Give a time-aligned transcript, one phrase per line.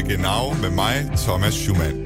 [0.00, 0.96] til Genau med mig,
[1.26, 1.96] Thomas Schumann.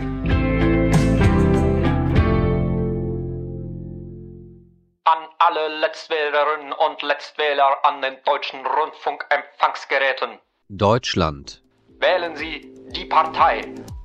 [5.14, 10.30] An alle Letztwählerinnen und Letztwähler an den deutschen Rundfunkempfangsgeräten.
[10.68, 11.62] Deutschland.
[12.00, 12.54] Wählen Sie
[12.96, 13.54] die Partei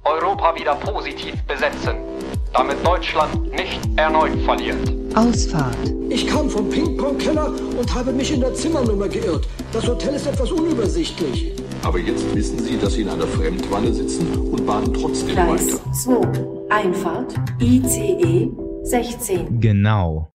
[0.04, 1.96] Europa wieder positiv besetzen,
[2.54, 4.86] damit Deutschland nicht erneut verliert.
[5.16, 5.84] Ausfahrt.
[6.10, 7.48] Ich kam vom Ping-Pong-Keller
[7.80, 9.48] und habe mich in der Zimmernummer geirrt.
[9.74, 11.54] Das Hotel ist etwas unübersichtlich.
[11.84, 15.94] Aber jetzt wissen Sie, dass Sie in einer Fremdwanne sitzen und bahnen trotzdem Gleis weiter.
[15.94, 16.70] 2.
[16.70, 17.36] Einfahrt.
[17.62, 18.50] ICE
[18.84, 19.62] 16.
[19.62, 20.34] Genau.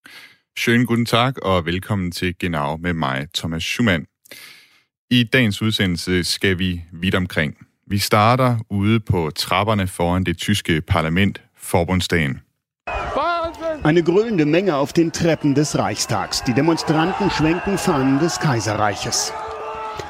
[0.56, 4.06] Schönen guten Tag og velkommen til Genau med mig, Thomas Schumann.
[5.10, 7.56] I dagens udsendelse skal vi vidt omkring.
[7.86, 12.40] Vi starter ude på trapperne foran det tyske parlament, Forbundsdagen.
[13.84, 16.42] Eine grölende Menge auf den Treppen des Reichstags.
[16.44, 19.32] Die Demonstranten schwenken Fahnen des Kaiserreiches.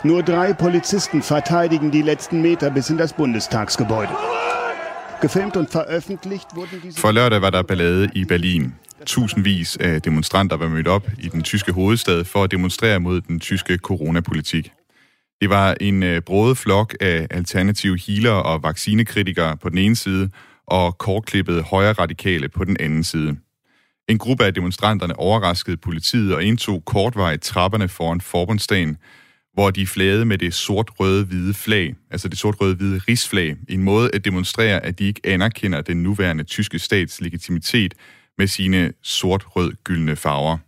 [0.02, 4.16] Nur drei Polizisten verteidigen die letzten Meter bis in das Bundestagsgebäude.
[5.20, 7.00] Gefilmt und veröffentlicht wurden diese...
[7.00, 8.74] For lørdag var der ballade i Berlin.
[9.06, 13.40] Tusindvis af demonstranter var mødt op i den tyske hovedstad for at demonstrere mod den
[13.40, 14.72] tyske coronapolitik.
[15.40, 20.30] Det var en øh, brode flok af alternative healer og vaccinekritikere på den ene side,
[20.66, 23.36] og kortklippede højre radikale på den anden side.
[24.08, 28.96] En gruppe af demonstranterne overraskede politiet og indtog kortvarigt trapperne foran forbundsdagen,
[29.54, 34.84] hvor de flagede med det sort-røde-hvide flag, altså det sort-røde-hvide rigsflag, en måde at demonstrere,
[34.84, 37.94] at de ikke anerkender den nuværende tyske stats legitimitet
[38.38, 40.58] med sine sort-rød-gyldne farver.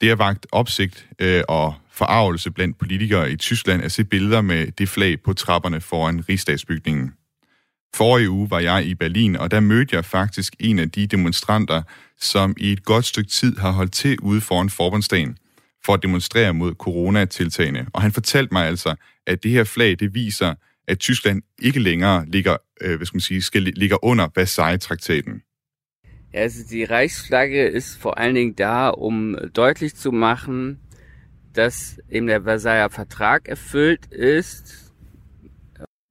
[0.00, 4.66] Det har vagt opsigt øh, og forarvelse blandt politikere i Tyskland at se billeder med
[4.66, 7.12] det flag på trapperne foran rigsdagsbygningen.
[7.94, 11.82] Forrige uge var jeg i Berlin, og der mødte jeg faktisk en af de demonstranter,
[12.20, 15.38] som i et godt stykke tid har holdt til ude foran forbundsdagen
[15.84, 17.86] for at demonstrere mod coronatiltagene.
[17.92, 18.94] Og han fortalte mig altså,
[19.26, 20.54] at det her flag, det viser,
[20.88, 25.42] at Tyskland ikke længere ligger, øh, hvad skal man sige, skal, ligger under Versailles-traktaten.
[26.34, 30.78] Ja, also die Reichsflagge ist vor allen Dingen da, um deutlich zu machen,
[31.54, 34.80] dass eben der Versailler Vertrag erfüllt ist.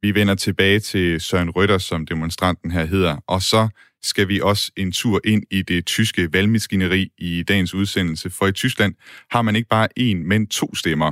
[0.02, 3.68] Vi vender tilbage til Søren Røtter, som demonstranten her hedder, og så
[4.04, 8.52] skal vi også en tur ind i det tyske valgmaskineri i dagens udsendelse, for i
[8.52, 8.94] Tyskland
[9.32, 11.12] har man ikke bare én, men to stemmer.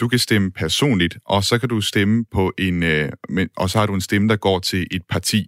[0.00, 3.12] Du kan stemme personligt, og så kan du stemme på en, øh,
[3.56, 5.46] og så har du en stemme, der går til et parti.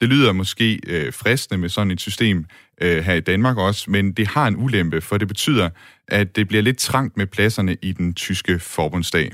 [0.00, 2.44] Det lyder måske øh, fristende med sådan et system
[2.82, 5.70] øh, her i Danmark også, men det har en ulempe, for det betyder,
[6.08, 9.32] at det bliver lidt trangt med pladserne i den tyske forbundsdag.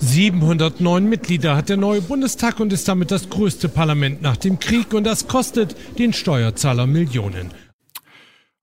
[0.00, 4.94] 709 Mitglieder hat der neue Bundestag und ist damit das größte Parlament nach dem Krieg
[4.94, 7.50] und das kostet den Steuerzahler Millionen.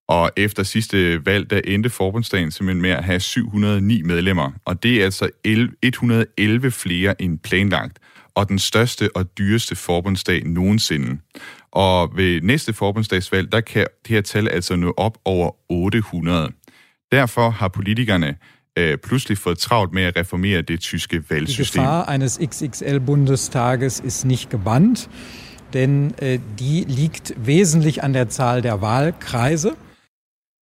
[0.07, 4.99] Og efter sidste valg, der endte forbundsdagen simpelthen med at have 709 medlemmer, og det
[4.99, 5.29] er altså
[5.81, 7.99] 111 flere end planlagt,
[8.35, 11.17] og den største og dyreste forbundsdag nogensinde.
[11.71, 16.51] Og ved næste forbundsdagsvalg, der kan det her tal altså nå op over 800.
[17.11, 18.35] Derfor har politikerne
[18.77, 21.81] øh, pludselig fået travlt med at reformere det tyske Die valgsystem.
[21.81, 25.09] Gefahr eines XXL-Bundestages ist nicht gebannt,
[25.73, 29.71] denn äh, die liegt wesentlich an der Zahl der Wahlkreise.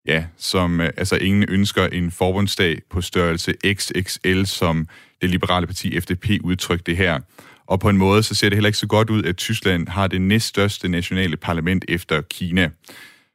[0.06, 4.88] Ja, som øh, altså ingen ønsker en forbundsdag på størrelse XXL, som
[5.20, 7.20] det liberale parti FDP udtrykte her.
[7.66, 10.06] Og på en måde, så ser det heller ikke så godt ud, at Tyskland har
[10.06, 12.70] det næststørste nationale parlament efter Kina.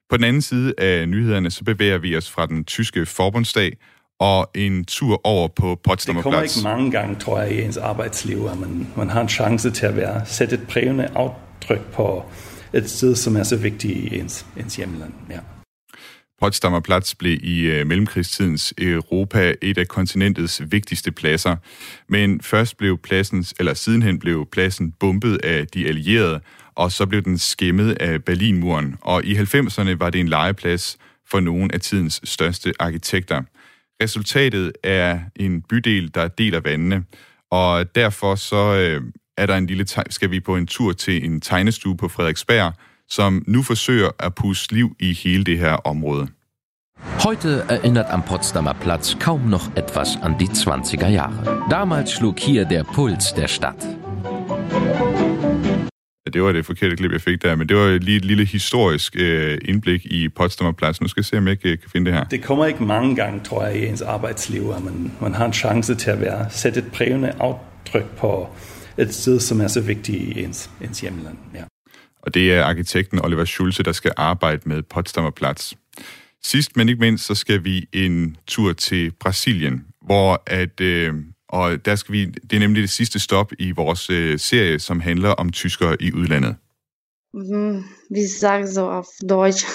[0.09, 3.77] På den anden side af nyhederne, så bevæger vi os fra den tyske forbundsdag
[4.21, 8.47] og en tur over på Det kommer ikke mange gange, tror jeg, i ens arbejdsliv,
[8.51, 12.25] at man, man har en chance til at være, sætte et prægende aftryk på
[12.73, 15.13] et sted, som er så vigtigt i ens, ens hjemland.
[15.29, 15.39] Ja.
[16.41, 21.55] Potsdamer Platz blev i øh, mellemkrigstidens Europa et af kontinentets vigtigste pladser.
[22.09, 26.39] Men først blev pladsen, eller sidenhen blev pladsen bumpet af de allierede,
[26.75, 28.95] og så blev den skæmmet af Berlinmuren.
[29.01, 30.97] Og i 90'erne var det en legeplads
[31.29, 33.41] for nogle af tidens største arkitekter.
[34.01, 37.03] Resultatet er en bydel, der deler vandene,
[37.51, 39.01] og derfor så øh,
[39.37, 42.73] er der en lille teg- skal vi på en tur til en tegnestue på Frederiksberg,
[43.09, 46.27] som nu forsøger at puste liv i hele det her område.
[47.23, 51.63] Heute erinnert am Potsdamer Platz kaum noch etwas an die 20er Jahre.
[51.71, 53.87] Damals schlug hier der Puls der Stadt.
[56.25, 58.45] Ja, det var det forkerte klip, jeg fik der, men det var lige et lille
[58.45, 61.01] historisk øh, indblik i Potsdamer Platz.
[61.01, 62.23] Nu skal jeg se, om jeg ikke øh, kan finde det her.
[62.23, 65.53] Det kommer ikke mange gange, tror jeg, i ens arbejdsliv, at man, man har en
[65.53, 68.49] chance til at være, sætte et prægende aftryk på
[68.97, 71.37] et sted, som er så vigtigt i ens, ens hjemland.
[71.55, 71.63] Ja.
[72.21, 75.73] Og det er arkitekten Oliver Schulze, der skal arbejde med Potsdamer Platz.
[76.43, 81.13] Sidst men ikke mindst, så skal vi en tur til Brasilien, hvor at øh,
[81.51, 84.99] Og der skal vi, det er nemlig det sidste stop i vores øh, serie, som
[84.99, 86.55] handler om tyskere i udlandet.
[87.33, 89.65] Hm, Wie sagen so auf Deutsch?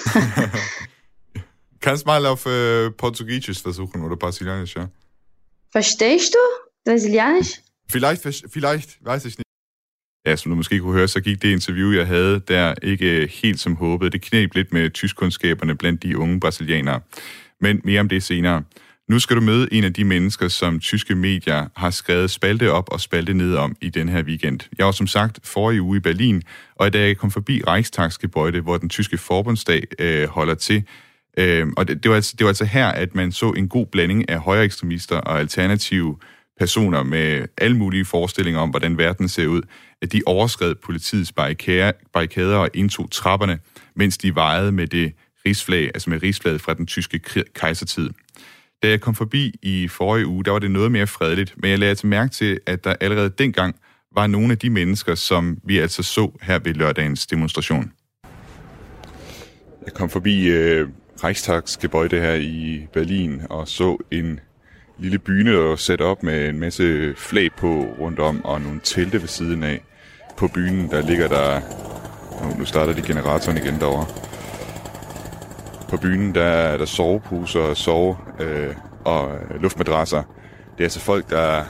[1.80, 4.86] Kannst mal auf äh, Portugiesisch versuchen oder Brasilianisch, ja?
[5.72, 6.38] Verstehst du
[6.84, 7.60] Brasilianisch?
[7.90, 8.22] Vielleicht,
[8.52, 9.46] vielleicht, weiß ich nicht.
[10.26, 13.60] Ja, som du måske kunne høre, så gik det interview, jeg havde der ikke helt
[13.60, 14.12] som håbet.
[14.12, 17.00] Det knep lidt med tyskkundskaberne blandt de unge brasilianere.
[17.60, 18.62] Men mere om det senere.
[19.08, 22.88] Nu skal du møde en af de mennesker, som tyske medier har skrevet spalte op
[22.92, 24.60] og spalte ned om i den her weekend.
[24.78, 26.42] Jeg var som sagt forrige uge i Berlin,
[26.74, 30.84] og da jeg kom forbi Reichstagsgebäude, hvor den tyske forbundsdag øh, holder til,
[31.38, 33.86] øh, og det, det, var altså, det var altså her, at man så en god
[33.86, 36.16] blanding af højre ekstremister og alternative
[36.58, 39.62] personer med alle mulige forestillinger om, hvordan verden ser ud,
[40.02, 41.32] at de overskred politiets
[42.12, 43.58] barrikader og indtog trapperne,
[43.94, 45.12] mens de vejede med det
[45.46, 47.20] rigsflag, altså med rigsflaget fra den tyske
[47.54, 48.10] kejsertid.
[48.82, 51.78] Da jeg kom forbi i forrige uge, der var det noget mere fredeligt, men jeg
[51.78, 53.76] lagde til mærke til, at der allerede dengang
[54.14, 57.92] var nogle af de mennesker, som vi altså så her ved lørdagens demonstration.
[59.84, 60.88] Jeg kom forbi øh,
[61.24, 64.40] Reichstagsgebäude her i Berlin og så en
[64.98, 69.20] lille byne og sat op med en masse flag på rundt om og nogle telte
[69.20, 69.84] ved siden af.
[70.36, 71.60] På bynen der ligger der...
[72.58, 74.06] Nu starter de generatoren igen derovre.
[75.88, 78.74] På bynen der er der soveposer sove øh,
[79.04, 80.22] og luftmadrasser.
[80.72, 81.64] Det er altså folk, der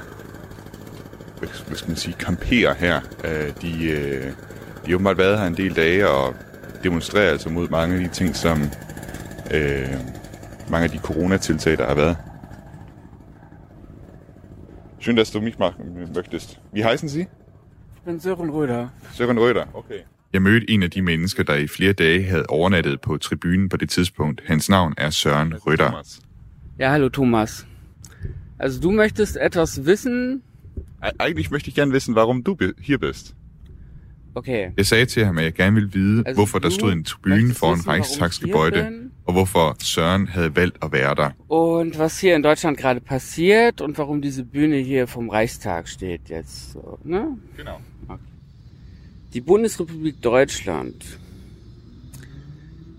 [1.38, 3.00] hvad skal man sige, kamperer her.
[3.24, 4.24] Øh, de, øh,
[4.84, 6.34] de har åbenbart været her en del dage og
[6.82, 8.62] demonstrerer altså mod mange af de ting, som
[9.54, 9.94] øh,
[10.70, 12.16] mange af de coronatiltag, der har været.
[15.00, 16.60] Schön, dass du mich machen möchtest.
[16.72, 17.20] Wie heißen Sie?
[17.96, 18.88] Ich bin Søren Røder.
[19.12, 20.00] Søren Røder, okay.
[20.37, 23.77] Jeg mødte en af de mennesker, der i flere dage havde overnattet på tribunen på
[23.77, 24.43] det tidspunkt.
[24.47, 26.03] Hans navn er Søren Røder.
[26.79, 27.67] Ja, hallo Thomas.
[28.59, 30.43] Also du möchtest etwas wissen?
[31.19, 33.35] Eigentlich möchte ich gerne wissen, warum du hier bist.
[34.35, 34.71] Okay.
[34.77, 37.55] Jeg sagde til ham, at jeg gerne ville vide, altså, hvorfor der stod en tribune
[37.55, 38.85] foran Reichstagsgebäude,
[39.27, 41.31] og hvorfor Søren havde valgt at være der.
[41.49, 46.31] Und was hier in Deutschland gerade passiert und warum diese Bühne hier vom Reichstag steht
[46.31, 46.73] jetzt.
[46.73, 47.38] So, ne?
[47.56, 47.81] Genau.
[48.09, 48.36] Okay.
[49.37, 51.05] Die Bundesrepublik Deutschland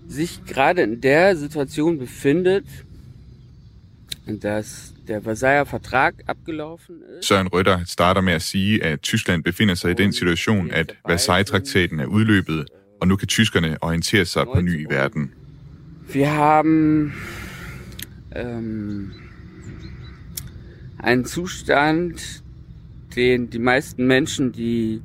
[0.06, 2.64] sich gerade in der Situation befindet,
[4.24, 7.26] dass der Versailler Vertrag abgelaufen ist.
[7.26, 11.98] Søren Røtter starter med at sige, at Tyskland befinder sig i den situation, at Versailles-traktaten
[11.98, 12.68] er udløbet,
[13.00, 15.32] og nu kan tyskerne orientere sig på ny i verden.
[16.12, 17.14] Wir haben
[18.36, 19.10] ähm,
[20.98, 22.42] einen Zustand,
[23.16, 25.02] den die meisten Menschen, die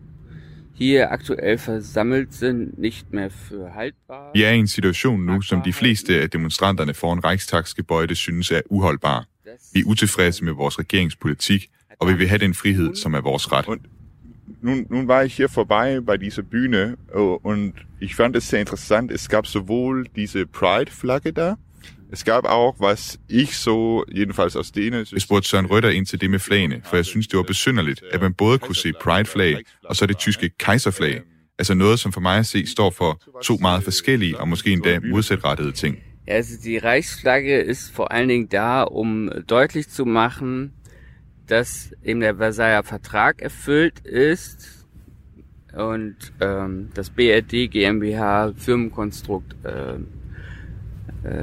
[0.74, 4.32] hier aktuell versammelt sind, nicht mehr für haltbar.
[4.34, 8.62] Vi er i en situation nu, som de fleste af demonstranterne foran Reichstagsgebäude synes er
[8.70, 9.26] uholdbar.
[9.74, 13.52] Vi er utilfredse med vores regeringspolitik, og vi vil have den frihed, som er vores
[13.52, 13.66] ret.
[14.62, 16.96] Nun, nun war ich hier vorbei bei dieser Bühne
[17.44, 19.12] und ich fand es sehr interessant.
[19.12, 21.56] Es gab sowohl diese Pride-Flagge da,
[22.14, 25.06] es gab auch, was ich so, jedenfalls aus denen...
[25.12, 28.04] Jeg spurgte Søren Røtter ind til det med flagene, for jeg synes, det var besynderligt,
[28.12, 31.22] at man både kunne se Pride-flag, og så det tyske kejserflag.
[31.60, 35.00] Altså noget, som for mig at se, står for to meget forskellige og måske endda
[35.00, 35.98] modsatrettede ting.
[36.28, 40.72] Ja, also die Reichsflagge ist vor allen Dingen da, um deutlich zu machen,
[41.50, 44.86] dass eben der Versailler Vertrag erfüllt ist
[45.74, 50.00] und ähm, das BRD GmbH Firmenkonstrukt äh,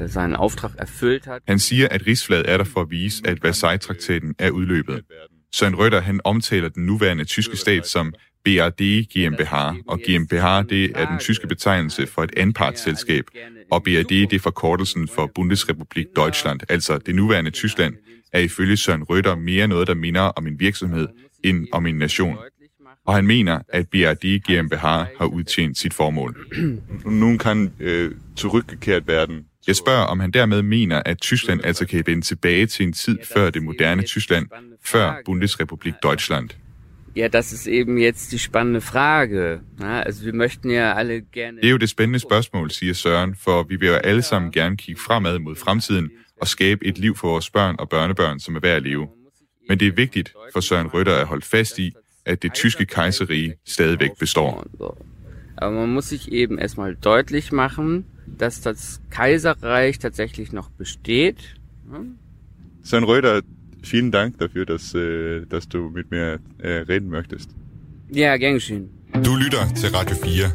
[0.07, 1.43] seinen Auftrag erfüllt hat.
[1.49, 5.05] Han siger, at rigsflaget er der for at vise, at Versailles-traktaten er udløbet.
[5.53, 8.13] Søren Røtter han omtaler den nuværende tyske stat som
[8.45, 8.81] BRD
[9.13, 9.55] GmbH,
[9.89, 13.25] og GmbH det er den tyske betegnelse for et anpartsselskab,
[13.71, 17.95] og BRD det er forkortelsen for Bundesrepublik Deutschland, altså det nuværende Tyskland,
[18.33, 21.09] er ifølge Søren Røtter mere noget, der minder om en virksomhed
[21.45, 22.37] end om en nation.
[23.07, 24.83] Og han mener, at BRD GmbH
[25.19, 26.47] har udtjent sit formål.
[27.07, 28.11] Nu kan øh,
[28.41, 29.47] zurückgekehrt werden.
[29.67, 33.19] Jeg spørger, om han dermed mener, at Tyskland altså kan vende tilbage til en tid
[33.35, 34.47] før det moderne Tyskland,
[34.85, 36.51] før Bundesrepublik Deutschland.
[37.17, 39.61] Ja, das ist eben jetzt die spannende Frage.
[39.81, 41.57] Ja, altså, vi möchten ja alle gerne...
[41.57, 44.77] Det er jo det spændende spørgsmål, siger Søren, for vi vil jo alle sammen gerne
[44.77, 48.61] kigge fremad mod fremtiden og skabe et liv for vores børn og børnebørn, som er
[48.61, 49.09] værd at leve.
[49.69, 51.93] Men det er vigtigt for Søren Røtter at holde fast i,
[52.27, 54.67] at det tyske kejserige stadigvæk består.
[55.59, 58.05] Aber man muss sich eben erstmal deutlich machen,
[58.39, 61.57] dass das Kaiserreich tatsächlich noch besteht.
[62.83, 63.43] Søren Røtter,
[63.83, 67.51] vielen Dank dafür, dass, äh, dass du mit mir äh, reden möchtest.
[68.11, 68.91] Ja, gern geschehen.
[69.25, 70.53] Du lytter til Radio 4.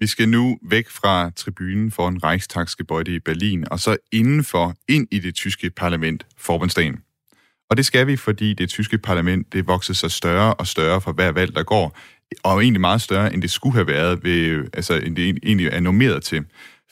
[0.00, 5.18] Vi skal nu væk fra tribunen foran Reichstagsgebäude i Berlin, og så indenfor ind i
[5.18, 6.98] det tyske parlament, Forbundsdagen.
[7.70, 11.12] Og det skal vi, fordi det tyske parlament det vokser sig større og større for
[11.12, 11.98] hver valg, der går,
[12.42, 15.80] og egentlig meget større, end det skulle have været, ved, altså end det egentlig er
[15.80, 16.44] normeret til.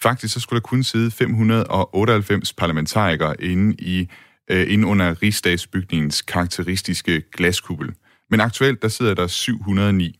[0.02, 4.08] Faktisk så skulle der kun sidde 598 parlamentarikere inde, i,
[4.50, 7.94] øh, inde under rigsdagsbygningens karakteristiske glaskuppel.
[8.30, 10.18] Men aktuelt der sidder der 709.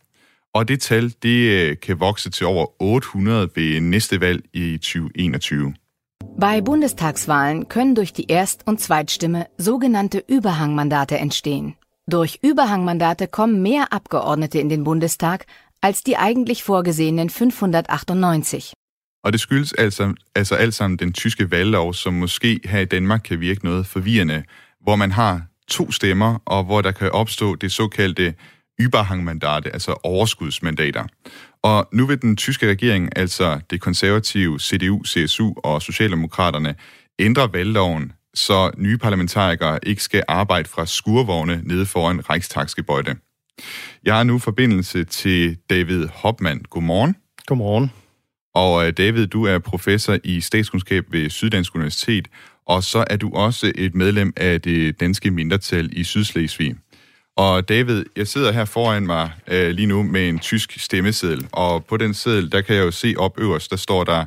[0.53, 5.73] Og det tal det øh, kan vokse til over 800 ved næste valg i 2021.
[6.39, 11.75] Bei Bundestagswahlen können durch die Erst- und Zweitstimme sogenannte Überhangmandate entstehen.
[12.11, 15.45] Durch Überhangmandate kommen mehr Abgeordnete in den Bundestag
[15.81, 18.73] als die eigentlich vorgesehenen 598.
[19.23, 23.21] Og det skyldes altså, altså alt sammen den tyske valglov, som måske her i Danmark
[23.23, 24.43] kan virke noget forvirrende,
[24.81, 28.33] hvor man har to stemmer, og hvor der kan opstå det såkaldte
[28.81, 31.03] Überhangmandate, altså overskudsmandater.
[31.61, 36.75] Og nu vil den tyske regering, altså det konservative CDU, CSU og Socialdemokraterne,
[37.19, 43.15] ændre valgloven, så nye parlamentarikere ikke skal arbejde fra skurvogne nede foran Reichstagsgebøjde.
[44.03, 46.61] Jeg har nu forbindelse til David Hopman.
[46.69, 47.15] Godmorgen.
[47.45, 47.91] Godmorgen.
[48.55, 52.27] Og øh, David, du er professor i statskundskab ved Syddansk Universitet,
[52.65, 56.75] og så er du også et medlem af det danske mindretal i Sydslesvig.
[57.37, 61.85] Og David, jeg sidder her foran mig øh, lige nu med en tysk stemmeseddel, og
[61.85, 64.25] på den seddel, der kan jeg jo se op øverst, der står der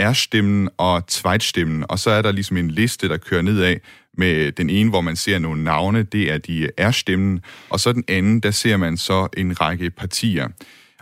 [0.00, 3.76] R-stemmen og Zweitstimmen, og så er der ligesom en liste, der kører nedad
[4.18, 8.04] med den ene, hvor man ser nogle navne, det er de R-stemmen, og så den
[8.08, 10.48] anden, der ser man så en række partier.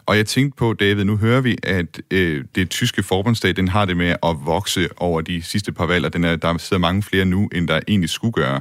[0.07, 3.85] Og jeg tænkte på, David, nu hører vi, at øh, det tyske forbundsdag, den har
[3.85, 7.03] det med at vokse over de sidste par valg, og den er, der sidder mange
[7.03, 8.61] flere nu, end der egentlig skulle gøre.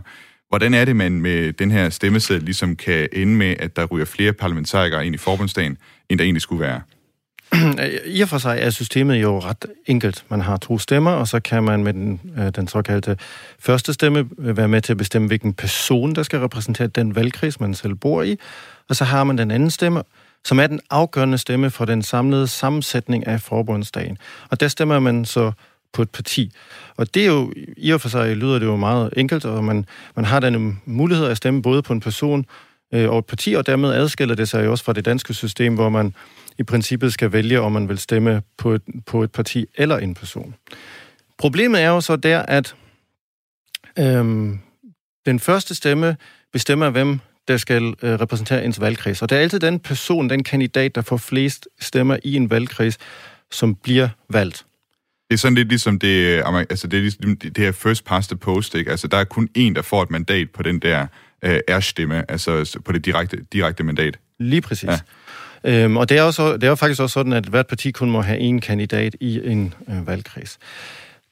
[0.50, 4.06] Hvordan er det, man med den her stemmeseddel ligesom kan ende med, at der ryger
[4.06, 5.78] flere parlamentarikere ind i forbundsdagen,
[6.10, 6.82] end der egentlig skulle være?
[8.06, 10.26] I og for sig er systemet jo ret enkelt.
[10.30, 13.18] Man har to stemmer, og så kan man med den, øh, den såkaldte
[13.60, 17.60] første stemme øh, være med til at bestemme, hvilken person, der skal repræsentere den valgkreds,
[17.60, 18.38] man selv bor i.
[18.90, 20.04] Og så har man den anden stemme,
[20.46, 24.18] som er den afgørende stemme for den samlede sammensætning af forbundsdagen.
[24.50, 25.52] Og der stemmer man så
[25.94, 26.52] på et parti.
[26.98, 29.86] Og det er jo, i og for sig lyder det jo meget enkelt, og man,
[30.16, 32.46] man har den mulighed at stemme både på en person
[32.94, 35.76] øh, og et parti, og dermed adskiller det sig jo også fra det danske system,
[35.76, 36.14] hvor man
[36.60, 40.14] i princippet skal vælge, om man vil stemme på et, på et parti eller en
[40.14, 40.56] person.
[41.38, 42.76] Problemet er jo så der, at
[44.00, 44.60] øhm,
[45.26, 46.18] den første stemme
[46.54, 49.22] bestemmer, hvem der skal øh, repræsentere ens valgkreds.
[49.22, 52.98] Og det er altid den person, den kandidat, der får flest stemmer i en valgkreds,
[53.52, 54.66] som bliver valgt.
[55.30, 58.38] Det er sådan lidt ligesom det, altså det, er ligesom det her first past the
[58.38, 58.92] post, ikke?
[58.92, 61.08] Altså der er kun en, der får et mandat på den der
[61.44, 64.20] øh, R-stemme, altså på det direkte, direkte mandat.
[64.40, 64.90] Lige præcis.
[64.90, 65.00] Ja.
[65.64, 68.10] Øhm, og det er, også, det er jo faktisk også sådan, at hvert parti kun
[68.10, 70.58] må have en kandidat i en øh, valgkreds.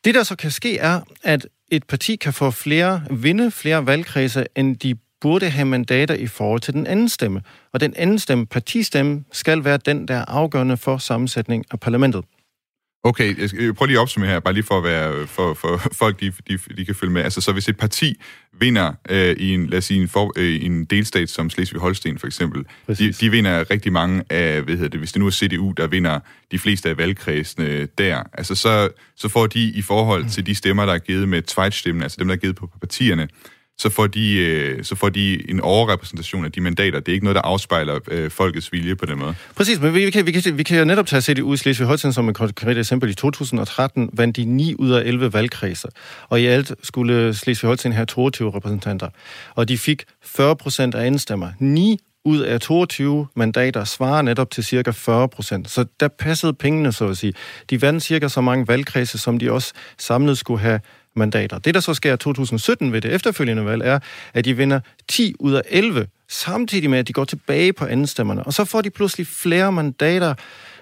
[0.05, 4.45] Det, der så kan ske, er, at et parti kan få flere, vinde flere valgkredse,
[4.55, 7.41] end de burde have mandater i forhold til den anden stemme.
[7.73, 12.23] Og den anden stemme, partistemme, skal være den, der er afgørende for sammensætning af parlamentet.
[13.07, 15.81] Okay, jeg skal, prøv lige at opsummere her, bare lige for, at være, for, for
[15.93, 17.21] folk, de, de, de kan følge med.
[17.23, 18.21] Altså, så hvis et parti
[18.59, 22.27] vinder øh, i en, lad os sige, en, for, øh, en delstat som Slesvig-Holsten for
[22.27, 25.71] eksempel, de, de vinder rigtig mange af, hvad hedder det, hvis det nu er CDU,
[25.77, 26.19] der vinder
[26.51, 30.85] de fleste af valgkredsene der, altså så, så får de i forhold til de stemmer,
[30.85, 33.27] der er givet med Zweitstimmen, altså dem, der er givet på partierne,
[33.79, 36.99] så får, de, øh, så får de en overrepræsentation af de mandater.
[36.99, 39.35] Det er ikke noget, der afspejler øh, folkets vilje på den måde.
[39.55, 42.29] Præcis, men vi kan, vi kan, vi kan jo netop tage CDU i Slesvig-Holstein som
[42.29, 43.09] et konkret eksempel.
[43.09, 45.89] I 2013 vandt de 9 ud af 11 valgkredser,
[46.29, 49.09] og i alt skulle Slesvig-Holstein have 22 repræsentanter.
[49.55, 51.49] Og de fik 40 procent af indstemmer.
[51.59, 55.69] 9 ud af 22 mandater svarer netop til cirka 40 procent.
[55.69, 57.33] Så der passede pengene, så at sige.
[57.69, 60.79] De vandt cirka så mange valgkredse, som de også samlet skulle have
[61.17, 61.59] mandater.
[61.59, 63.99] Det, der så sker i 2017 ved det efterfølgende valg, er,
[64.33, 68.43] at de vinder 10 ud af 11, samtidig med, at de går tilbage på andenstemmerne.
[68.43, 70.29] Og så får de pludselig flere mandater,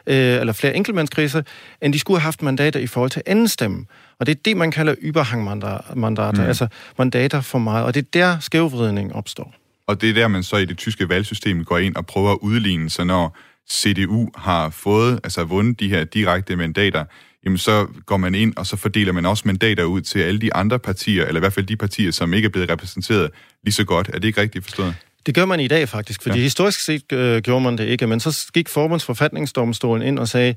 [0.07, 1.41] øh, eller flere enkeltmandskriser,
[1.81, 3.85] end de skulle have haft mandater i forhold til andenstemme.
[4.19, 6.47] Og det er det, man kalder überhangmandater, mm.
[6.47, 7.85] altså mandater for meget.
[7.85, 9.55] Og det er der skævvridning opstår.
[9.87, 12.37] Og det er der, man så i det tyske valgsystem går ind og prøver at
[12.41, 13.37] udligne, så når
[13.69, 17.05] CDU har fået, altså vundet de her direkte mandater,
[17.45, 20.53] jamen så går man ind, og så fordeler man også mandater ud til alle de
[20.53, 23.31] andre partier, eller i hvert fald de partier, som ikke er blevet repræsenteret
[23.63, 24.09] lige så godt.
[24.13, 24.95] Er det ikke rigtigt forstået?
[25.25, 26.43] Det gør man i dag faktisk, fordi ja.
[26.43, 30.55] historisk set øh, gjorde man det ikke, men så gik forbundsforfatningsdomstolen ind og sagde,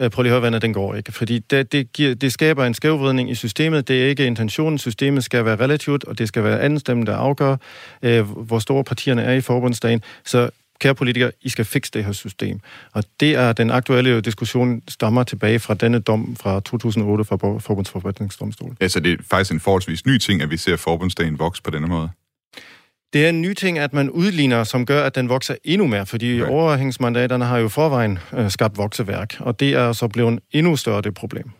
[0.00, 1.12] øh, prøv lige at høre, den går ikke.
[1.12, 3.88] Fordi det, det, giver, det skaber en skævvridning i systemet.
[3.88, 4.78] Det er ikke intentionen.
[4.78, 7.56] Systemet skal være relativt, og det skal være anden stemme, der afgør,
[8.02, 10.02] øh, hvor store partierne er i forbundsdagen.
[10.24, 12.60] Så kære politikere, I skal fikse det her system.
[12.92, 18.76] Og det er den aktuelle diskussion, stammer tilbage fra denne dom fra 2008 fra Forbundsforfatningsdomstolen.
[18.80, 21.86] Altså det er faktisk en forholdsvis ny ting, at vi ser forbundsdagen vokse på denne
[21.86, 22.08] måde.
[23.12, 26.06] Det er en ny ting, at man udligner, som gør, at den vokser endnu mere,
[26.06, 26.50] fordi right.
[26.50, 31.14] overhængsmandaterne har jo forvejen øh, skabt vokseværk, og det er så blevet endnu større det
[31.14, 31.50] problem.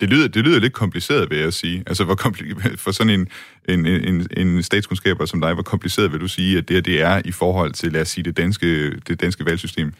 [0.00, 1.82] Det lyder, det lyder lidt kompliceret, vil jeg sige.
[1.86, 3.28] Altså, hvor kompli- for sådan en,
[3.68, 7.22] en, en, en statskundskaber som dig, hvor kompliceret vil du sige, at det, det er
[7.24, 9.92] i forhold til, lad os sige, det danske, det danske valgsystem?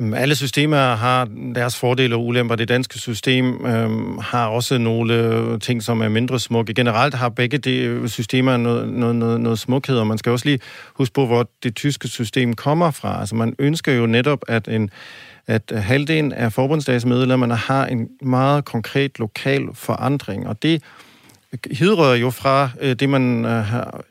[0.00, 2.56] Alle systemer har deres fordele og ulemper.
[2.56, 6.74] Det danske system øhm, har også nogle øh, ting, som er mindre smukke.
[6.74, 10.46] Generelt har begge de øh, systemer noget, noget, noget, noget smukhed, og man skal også
[10.46, 10.60] lige
[10.94, 13.20] huske på, hvor det tyske system kommer fra.
[13.20, 14.90] Altså man ønsker jo netop, at en
[15.46, 20.82] at halvdelen af forbundsdagsmedlemmerne har en meget konkret lokal forandring, og det
[21.70, 23.64] hidrører jo fra øh, det, man øh,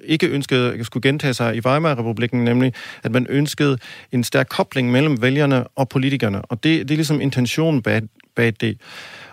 [0.03, 3.77] ikke ønskede skulle gentage sig i Weimar-republikken, nemlig at man ønskede
[4.11, 6.41] en stærk kobling mellem vælgerne og politikerne.
[6.41, 8.01] Og det, det er ligesom intentionen bag,
[8.35, 8.77] bag det.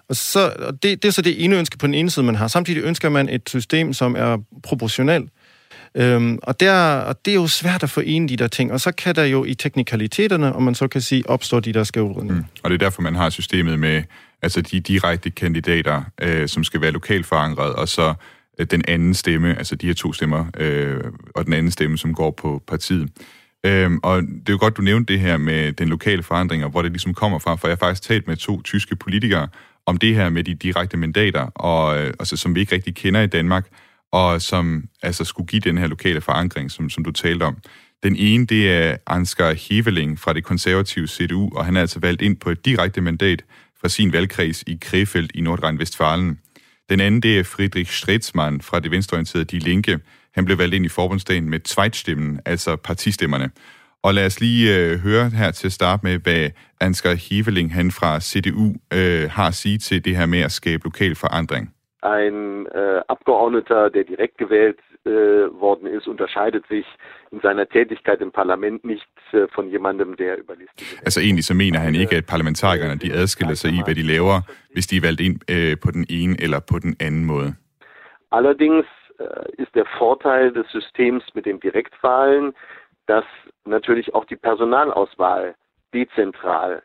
[0.08, 2.34] Og så, og det, det er så det ene ønske på den ene side, man
[2.34, 2.48] har.
[2.48, 5.30] Samtidig ønsker man et system, som er proportionelt.
[5.94, 8.92] Øhm, og, der, og det er jo svært at forene de der ting, og så
[8.92, 12.42] kan der jo i teknikaliteterne, om man så kan sige, opstår de der skævvridninger.
[12.42, 12.48] Mm.
[12.62, 14.02] Og det er derfor, man har systemet med
[14.42, 18.14] altså de direkte kandidater, øh, som skal være lokalt forankret, og så
[18.58, 22.14] øh, den anden stemme, altså de her to stemmer, øh, og den anden stemme, som
[22.14, 23.10] går på partiet.
[23.66, 26.70] Øhm, og det er jo godt, du nævnte det her med den lokale forandring, og
[26.70, 29.48] hvor det ligesom kommer fra, for jeg har faktisk talt med to tyske politikere
[29.86, 33.20] om det her med de direkte mandater, og, øh, altså, som vi ikke rigtig kender
[33.20, 33.66] i Danmark,
[34.12, 37.56] og som altså skulle give den her lokale forankring, som, som du talte om.
[38.02, 42.22] Den ene, det er Ansgar Heveling fra det konservative CDU, og han er altså valgt
[42.22, 43.44] ind på et direkte mandat
[43.86, 46.30] fra sin valgkreds i Krefeld i Nordrhein-Westfalen.
[46.90, 49.94] Den anden, det er Friedrich Stretzmann fra det venstreorienterede Die Linke.
[50.36, 53.50] Han blev valgt ind i forbundsdagen med Zweitstimmen, altså partistemmerne.
[54.02, 56.50] Og lad os lige øh, høre her til at starte med, hvad
[56.80, 58.66] Ansgar Heveling han fra CDU
[58.98, 61.64] øh, har at sige til det her med at skabe lokal forandring.
[62.16, 64.80] Ein äh, Abgeordneter, der direkt gewählt
[65.12, 66.86] äh, worden ist, unterscheidet sich
[67.32, 71.54] in seiner Tätigkeit im Parlament nicht äh, von jemandem, der über Liste Altså egentlig så
[71.54, 74.40] mener han ikke, at parlamentarikerne de adskiller sig i, hvad de laver,
[74.72, 77.54] hvis de er valgt ind øh, på den ene eller på den anden måde.
[78.32, 78.86] Allerdings
[79.20, 82.52] äh, ist der Vorteil des Systems mit den Direktwahlen,
[83.08, 83.26] dass
[83.66, 85.54] natürlich auch die Personalauswahl
[85.94, 86.82] dezentral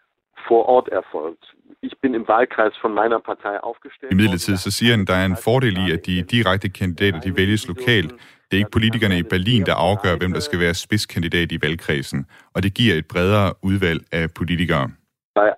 [0.48, 1.44] vor Ort erfolgt.
[1.82, 4.12] Ich bin im Wahlkreis von meiner Partei aufgestellt.
[4.12, 7.36] I midlertid så siger han, der er en fordel i, at de direkte kandidater de
[7.36, 8.14] vælges lokalt.
[8.52, 12.26] Det er ikke politikerne i Berlin, der afgør, hvem der skal være spidskandidat i valgkredsen,
[12.56, 14.90] og det giver et bredere udvalg af politikere.
[15.36, 15.50] Bei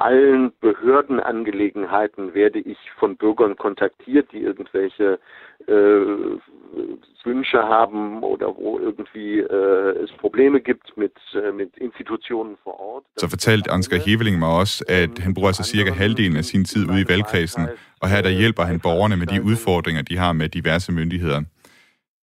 [0.00, 5.06] allen Behördenangelegenheiten werde ich von Bürgern kontaktiert, die irgendwelche
[5.68, 6.38] äh,
[7.24, 13.04] Wünsche haben oder wo irgendwie äh, es Probleme gibt mit, äh, mit Institutionen vor Ort.
[13.16, 16.90] Så fortalte Ansgar Heveling mig også, at han bruger altså cirka halvdelen af sin tid
[16.90, 17.62] ude i valgkredsen,
[18.02, 21.40] og her der hjælper han borgerne med de udfordringer, de har med diverse myndigheder.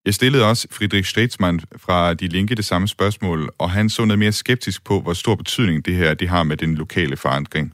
[0.07, 4.19] Jeg stillede også Friedrich Stetsmann fra De Linke det samme spørgsmål, og han så noget
[4.19, 7.73] mere skeptisk på, hvor stor betydning det her det har med den lokale forandring.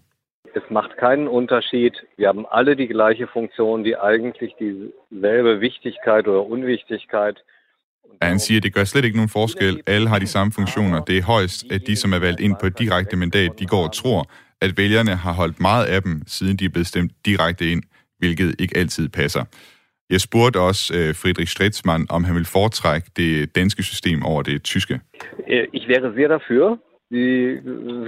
[0.55, 1.95] Es macht keinen Unterschied.
[2.17, 7.37] Wir haben alle die gleiche Funktion, die eigentlich dieselbe Wichtigkeit oder Unwichtigkeit.
[8.21, 9.81] Han siger, at det gør slet ikke nogen forskel.
[9.87, 10.99] Alle har de samme funktioner.
[11.09, 13.83] Det er højst, at de, som er valgt ind på et direkte mandat, de går
[13.87, 14.21] og tror,
[14.61, 17.83] at vælgerne har holdt meget af dem, siden de er blevet stemt direkte ind,
[18.19, 19.43] hvilket ikke altid passer.
[20.09, 24.63] Jeg spurgte også uh, Friedrich Stretzmann, om han vil foretrække det danske system over det
[24.63, 24.99] tyske.
[25.47, 26.77] Äh, ich wäre sehr dafür.
[27.11, 27.59] Sie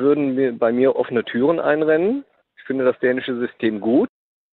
[0.03, 2.23] würden bei mir offene Türen einrennen.
[2.57, 4.09] Ich finde das dänische System gut.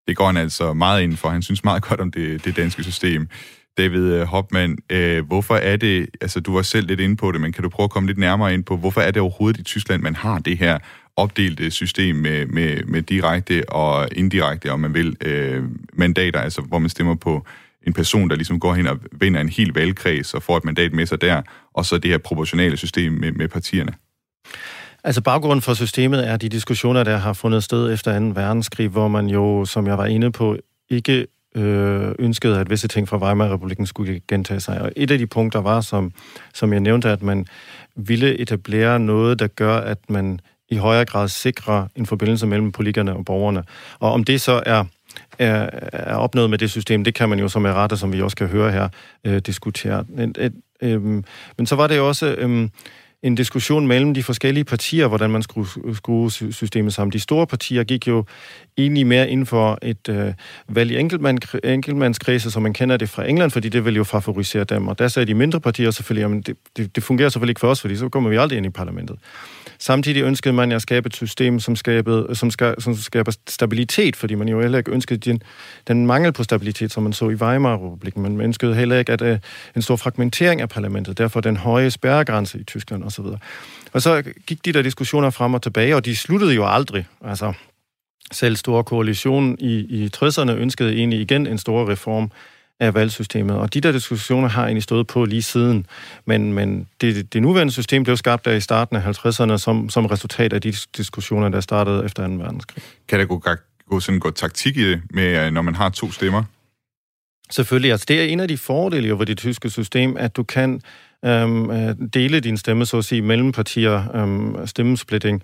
[0.08, 1.28] Det går han altså meget ind for.
[1.28, 3.28] Han synes meget godt om det, det danske system.
[3.78, 7.40] David øh, Hopman, øh, hvorfor er det, altså du var selv lidt inde på det,
[7.40, 9.64] men kan du prøve at komme lidt nærmere ind på, hvorfor er det overhovedet i
[9.64, 10.78] Tyskland, man har det her
[11.16, 16.60] opdelte øh, system med, med, med direkte og indirekte, om man vil, øh, mandater, altså
[16.60, 17.46] hvor man stemmer på
[17.86, 20.92] en person, der ligesom går hen og vinder en hel valgkreds og får et mandat
[20.92, 21.42] med sig der,
[21.74, 23.92] og så det her proportionale system med, med partierne?
[25.04, 28.24] Altså baggrunden for systemet er de diskussioner, der har fundet sted efter 2.
[28.24, 30.56] verdenskrig, hvor man jo, som jeg var inde på,
[30.90, 34.80] ikke øh, ønskede, at visse ting fra Weimar-republiken skulle gentage sig.
[34.82, 36.12] Og et af de punkter var, som,
[36.54, 37.46] som jeg nævnte, at man
[37.96, 40.40] ville etablere noget, der gør, at man
[40.72, 43.64] i højere grad sikrer en forbindelse mellem politikerne og borgerne.
[43.98, 44.84] Og om det så er
[45.38, 48.22] er, er opnået med det system, det kan man jo som er rette, som vi
[48.22, 48.88] også kan høre her,
[49.24, 50.04] øh, diskutere.
[50.18, 51.02] Et, et, øh,
[51.56, 52.26] men så var det jo også...
[52.26, 52.68] Øh,
[53.22, 57.12] en diskussion mellem de forskellige partier, hvordan man skulle skrue systemet sammen.
[57.12, 58.24] De store partier gik jo
[58.78, 60.32] egentlig mere ind for et øh,
[60.68, 64.64] valg i enkeltmand, enkeltmandskredse, som man kender det fra England, fordi det vil jo favorisere
[64.64, 64.88] dem.
[64.88, 67.68] Og der sagde de mindre partier selvfølgelig, at det, det, det fungerer selvfølgelig ikke for
[67.68, 69.16] os, fordi så kommer vi aldrig ind i parlamentet.
[69.82, 74.34] Samtidig ønskede man at skabe et system, som, skabede, som, ska, som skaber stabilitet, fordi
[74.34, 75.42] man jo heller ikke ønskede den,
[75.88, 78.22] den mangel på stabilitet, som man så i Weimar-republiken.
[78.22, 79.36] Man ønskede heller ikke at, uh,
[79.76, 83.24] en stor fragmentering af parlamentet, derfor den høje spærregrænse i Tyskland osv.
[83.92, 87.06] Og så gik de der diskussioner frem og tilbage, og de sluttede jo aldrig.
[87.24, 87.52] Altså,
[88.32, 92.30] selv store koalition i, i 60'erne ønskede egentlig igen en stor reform
[92.80, 93.56] af valgsystemet.
[93.56, 95.86] Og de der diskussioner har egentlig stået på lige siden.
[96.24, 100.06] Men, men det, det nuværende system blev skabt der i starten af 50'erne som, som
[100.06, 102.34] resultat af de diskussioner, der startede efter 2.
[102.34, 102.82] verdenskrig.
[103.08, 103.42] Kan der gå,
[103.88, 106.44] gå sådan gå taktik i det, med, når man har to stemmer?
[107.50, 107.90] Selvfølgelig.
[107.90, 110.80] Altså, det er en af de fordele ved det tyske system, at du kan
[111.24, 115.42] øhm, øh, dele din stemme, så at sige, mellem partier, øhm, stemmesplitting,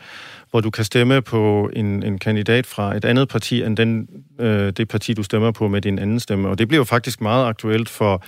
[0.50, 4.08] hvor du kan stemme på en, en kandidat fra et andet parti, end den,
[4.40, 6.48] øh, det parti, du stemmer på med din anden stemme.
[6.48, 8.22] Og det bliver jo faktisk meget aktuelt for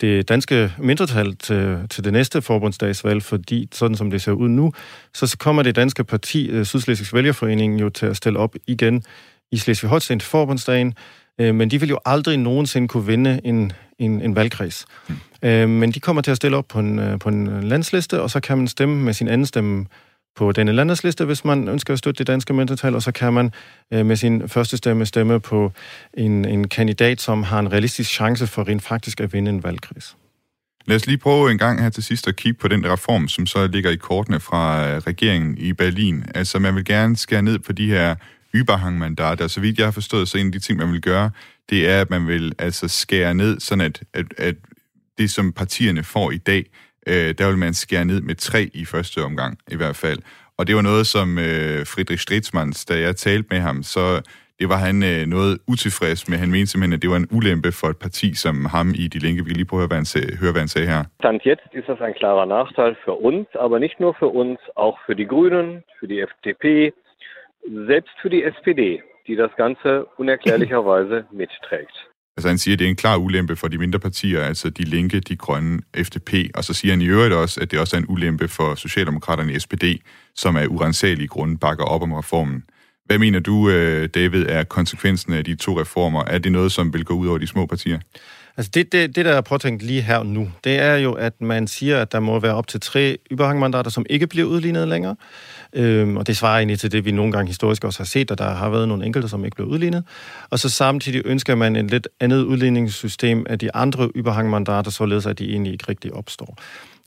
[0.00, 4.72] det danske mindretal til, til det næste forbundsdagsvalg, fordi sådan som det ser ud nu,
[5.14, 9.02] så kommer det danske parti, øh, Sydslesvigs Vælgerforening, jo til at stille op igen
[9.52, 10.94] i Slesvig-Holstein til forbundsdagen,
[11.38, 14.86] øh, men de vil jo aldrig nogensinde kunne vinde en, en, en valgkreds.
[15.08, 15.16] Hmm.
[15.44, 18.22] Øh, men de kommer til at stille op på en, øh, på en øh, landsliste,
[18.22, 19.86] og så kan man stemme med sin anden stemme
[20.36, 23.52] på denne landesliste, hvis man ønsker at støtte det danske mindretal, og så kan man
[23.92, 25.72] øh, med sin første stemme stemme på
[26.14, 30.16] en, en kandidat, som har en realistisk chance for rent faktisk at vinde en valgkreds.
[30.86, 33.46] Lad os lige prøve en gang her til sidst at kigge på den reform, som
[33.46, 36.24] så ligger i kortene fra øh, regeringen i Berlin.
[36.34, 38.14] Altså man vil gerne skære ned på de her
[38.56, 39.46] Überhang-mandater.
[39.48, 41.30] Så vidt jeg har forstået, så en af de ting, man vil gøre,
[41.70, 44.54] det er, at man vil altså skære ned, sådan at, at, at
[45.22, 46.62] det, som partierne får i dag,
[47.10, 50.20] øh, der vil man skære ned med tre i første omgang i hvert fald.
[50.58, 54.04] Og det var noget, som øh, Friedrich Stritzmanns, da jeg talte med ham, så
[54.60, 56.36] det var han øh, noget utilfreds med.
[56.44, 59.22] Han mente simpelthen, at det var en ulempe for et parti som ham i Die
[59.26, 59.40] Linke.
[59.44, 61.02] Vi kan lige prøve at høre, hvad han, sag, høre, hvad han sagde her.
[61.22, 64.96] Stand jetzt ist das ein klarer Nachteil für uns, aber nicht nur für uns, auch
[65.04, 66.64] für die Grünen, für die FDP,
[67.90, 68.82] selbst für die SPD,
[69.26, 69.90] die das Ganze
[70.22, 71.96] unerklärlicherweise mitträgt.
[72.36, 74.82] Altså han siger, at det er en klar ulempe for de mindre partier, altså de
[74.82, 78.00] linke, de grønne, FDP, og så siger han i øvrigt også, at det også er
[78.00, 79.84] en ulempe for Socialdemokraterne i SPD,
[80.34, 82.64] som er urensagelige grunde bakker op om reformen.
[83.06, 86.24] Hvad mener du, øh, David, er konsekvensen af de to reformer?
[86.24, 87.98] Er det noget, som vil gå ud over de små partier?
[88.56, 91.40] Altså det, det, det, der er påtænkt lige her og nu, det er jo, at
[91.40, 95.16] man siger, at der må være op til tre überhangmandater, som ikke bliver udlignet længere.
[95.72, 98.38] Øhm, og det svarer egentlig til det, vi nogle gange historisk også har set, at
[98.38, 100.04] der har været nogle enkelte, som ikke blev udlignet.
[100.50, 105.38] Og så samtidig ønsker man en lidt andet udligningssystem af de andre überhangmandater, således at
[105.38, 106.58] de egentlig ikke rigtig opstår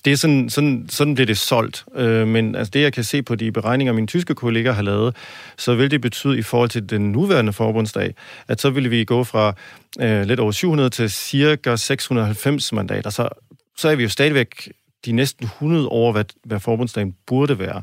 [0.05, 1.85] det er sådan, sådan, sådan bliver det solgt.
[1.95, 5.15] Øh, men altså det, jeg kan se på de beregninger, mine tyske kolleger har lavet,
[5.57, 8.15] så vil det betyde i forhold til den nuværende forbundsdag,
[8.47, 9.53] at så vil vi gå fra
[9.99, 13.09] øh, lidt over 700 til cirka 690 mandater.
[13.09, 13.29] Så,
[13.77, 14.71] så er vi jo stadigvæk
[15.05, 17.81] de næsten 100 over, hvad, hvad forbundsdagen burde være.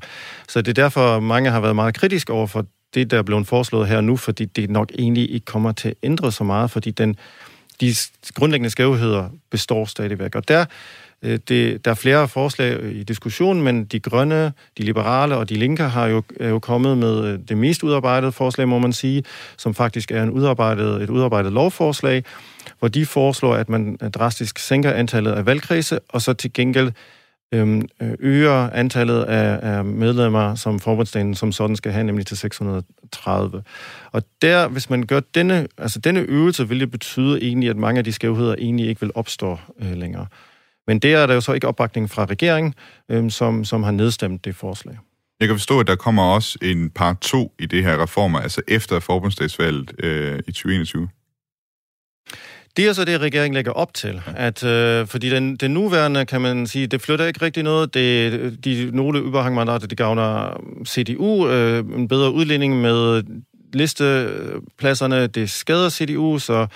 [0.49, 3.47] Så det er derfor, mange har været meget kritiske over for det, der er blevet
[3.47, 6.91] foreslået her nu, fordi det nok egentlig ikke kommer til at ændre så meget, fordi
[6.91, 7.17] den,
[7.81, 7.95] de
[8.35, 10.35] grundlæggende skævheder består stadigvæk.
[10.35, 10.65] Og der
[11.23, 15.55] Øh, det, der er flere forslag i diskussion, men de grønne, de liberale og de
[15.55, 19.25] linker har jo, er jo kommet med øh, det mest udarbejdede forslag, må man sige,
[19.59, 22.25] som faktisk er en udarbejdet, et udarbejdet lovforslag,
[22.79, 26.93] hvor de foreslår, at man drastisk sænker antallet af valgkredse, og så til gengæld
[27.53, 32.37] øhm, øh, øger antallet af, af medlemmer, som forbundsdagen som sådan skal have, nemlig til
[32.37, 33.63] 630.
[34.13, 37.99] Og der, hvis man gør denne, altså denne øvelse, vil det betyde egentlig, at mange
[37.99, 40.27] af de skævheder egentlig ikke vil opstå øh, længere.
[40.87, 42.75] Men det er der jo så ikke opbakning fra regeringen,
[43.09, 44.99] øhm, som, som har nedstemt det forslag.
[45.41, 48.63] Jeg kan forstå, at der kommer også en part 2 i det her reformer, altså
[48.69, 51.09] efter forbundsdagsvalget øh, i 2021.
[52.77, 54.23] Det er så det, regeringen lægger op til.
[54.37, 57.95] At, øh, fordi den, den nuværende, kan man sige, det flytter ikke rigtig noget.
[57.95, 63.23] Det, de nogle überhangmandater, det gavner CDU, øh, en bedre udligning med
[63.75, 66.67] listepladserne, det skader CDU, så,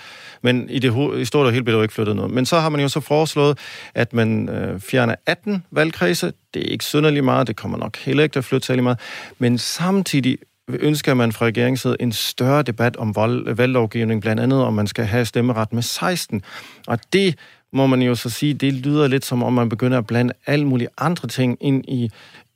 [0.41, 2.31] men i det i stort og helt bliver der ikke flyttet noget.
[2.31, 3.57] Men så har man jo så foreslået,
[3.95, 6.33] at man øh, fjerner 18 valgkredse.
[6.53, 8.99] Det er ikke synderligt meget, det kommer nok heller ikke til at flytte særlig meget.
[9.39, 10.37] Men samtidig
[10.69, 15.05] ønsker man fra regeringssiden en større debat om valg, valglovgivning, blandt andet om man skal
[15.05, 16.41] have stemmeret med 16.
[16.87, 17.35] Og det
[17.73, 20.65] må man jo så sige, det lyder lidt som om man begynder at blande alle
[20.65, 22.11] mulige andre ting ind i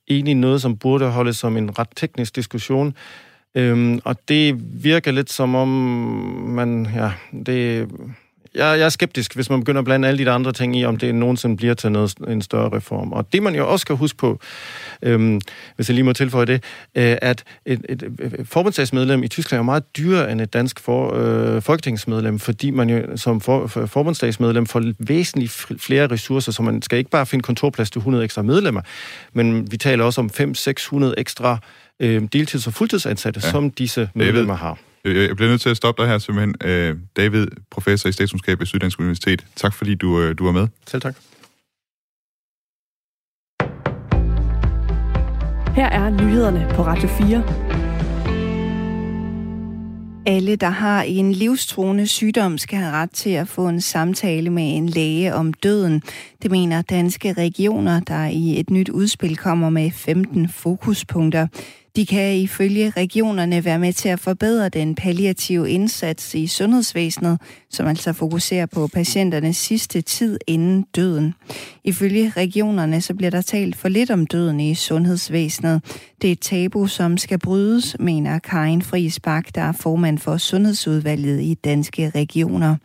[0.10, 2.96] egentlig noget, som burde holdes som en ret teknisk diskussion.
[3.56, 5.68] Øhm, og det virker lidt som om
[6.48, 7.12] man, ja,
[7.46, 7.88] det,
[8.56, 10.98] jeg, jeg er skeptisk, hvis man begynder at blande alle de andre ting i, om
[10.98, 13.12] det nogensinde bliver til noget, en større reform.
[13.12, 14.40] Og det man jo også skal huske på,
[15.02, 15.42] øhm,
[15.76, 16.64] hvis jeg lige må tilføje det,
[16.96, 21.14] øh, at et, et, et forbundsdagsmedlem i Tyskland er meget dyrere end et dansk for,
[21.16, 26.82] øh, folketingsmedlem, fordi man jo som for, for, forbundsdagsmedlem får væsentligt flere ressourcer, så man
[26.82, 28.82] skal ikke bare finde kontorplads til 100 ekstra medlemmer,
[29.34, 31.60] men vi taler også om 500-600 ekstra øh,
[32.36, 33.52] deltids- og fuldtidsansatte, ja.
[33.52, 34.78] som disse medlemmer har.
[35.06, 36.56] Jeg bliver nødt til at stoppe dig her simpelthen.
[36.64, 39.46] Øh, David, professor i statskundskab ved Syddansk Universitet.
[39.56, 40.68] Tak fordi du, øh, du var med.
[40.88, 41.16] Selv tak.
[45.76, 47.44] Her er nyhederne på Radio 4.
[50.26, 54.76] Alle, der har en livstruende sygdom, skal have ret til at få en samtale med
[54.76, 56.04] en læge om døden.
[56.42, 61.48] Det mener danske regioner, der i et nyt udspil kommer med 15 fokuspunkter.
[61.96, 67.88] De kan ifølge regionerne være med til at forbedre den palliative indsats i sundhedsvæsenet, som
[67.88, 71.34] altså fokuserer på patienternes sidste tid inden døden.
[71.84, 75.82] Ifølge regionerne så bliver der talt for lidt om døden i sundhedsvæsenet.
[76.22, 80.38] Det er et tabu, som skal brydes, mener Karin Friis Bak, der er formand for
[80.38, 82.76] Sundhedsudvalget i Danske Regioner.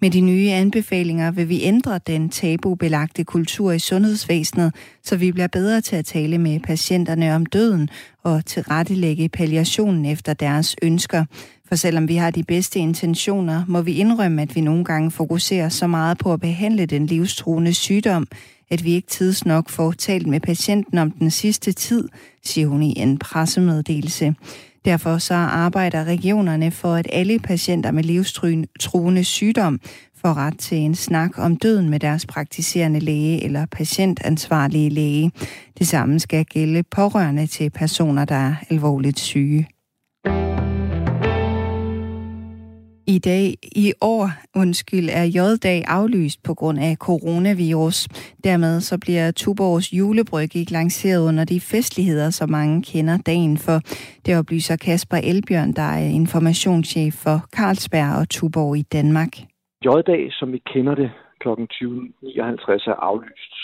[0.00, 5.46] Med de nye anbefalinger vil vi ændre den tabubelagte kultur i sundhedsvæsenet, så vi bliver
[5.46, 7.88] bedre til at tale med patienterne om døden
[8.22, 11.24] og tilrettelægge palliationen efter deres ønsker.
[11.68, 15.68] For selvom vi har de bedste intentioner, må vi indrømme, at vi nogle gange fokuserer
[15.68, 18.26] så meget på at behandle den livstruende sygdom,
[18.70, 22.08] at vi ikke tidsnok får talt med patienten om den sidste tid,
[22.44, 24.34] siger hun i en pressemeddelelse.
[24.86, 29.80] Derfor så arbejder regionerne for, at alle patienter med livstruende sygdom
[30.16, 35.32] får ret til en snak om døden med deres praktiserende læge eller patientansvarlige læge.
[35.78, 39.68] Det samme skal gælde pårørende til personer, der er alvorligt syge.
[43.08, 48.08] I dag, i år, undskyld, er J-dag aflyst på grund af coronavirus.
[48.44, 53.78] Dermed så bliver Tuborgs julebryg ikke lanceret under de festligheder, som mange kender dagen for.
[54.26, 59.32] Det oplyser Kasper Elbjørn, der er informationschef for Carlsberg og Tuborg i Danmark.
[59.84, 61.48] J-dag, som vi kender det, kl.
[61.48, 63.54] 20.59 er aflyst.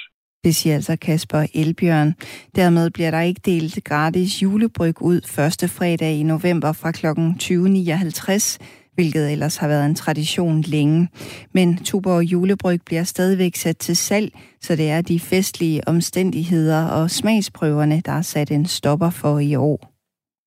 [0.44, 2.14] Det siger altså Kasper Elbjørn.
[2.56, 7.06] Dermed bliver der ikke delt gratis julebryg ud første fredag i november fra kl.
[7.06, 11.08] 20.59 hvilket ellers har været en tradition længe.
[11.54, 17.10] Men Tuborg julebryg bliver stadigvæk sat til salg, så det er de festlige omstændigheder og
[17.10, 19.92] smagsprøverne, der er sat en stopper for i år.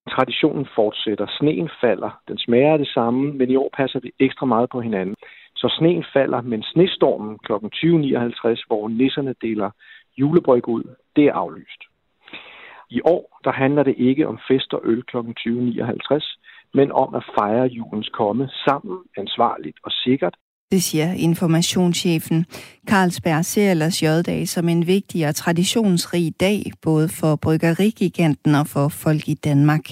[0.10, 1.28] Traditionen fortsætter.
[1.40, 2.22] Sneen falder.
[2.28, 5.16] Den smager af det samme, men i år passer vi ekstra meget på hinanden.
[5.56, 7.52] Så sneen falder, men snestormen kl.
[7.52, 9.70] 20.59, hvor nisserne deler
[10.18, 10.84] julebryg ud,
[11.16, 11.82] det er aflyst.
[12.90, 15.18] I år der handler det ikke om fest og øl kl.
[15.18, 16.38] 20.59,
[16.78, 20.36] men om at fejre julens komme sammen, ansvarligt og sikkert.
[20.72, 22.46] Det siger informationschefen.
[22.90, 28.86] Carlsberg ser ellers J-dag som en vigtig og traditionsrig dag, både for bryggerigiganten og for
[29.04, 29.86] folk i Danmark.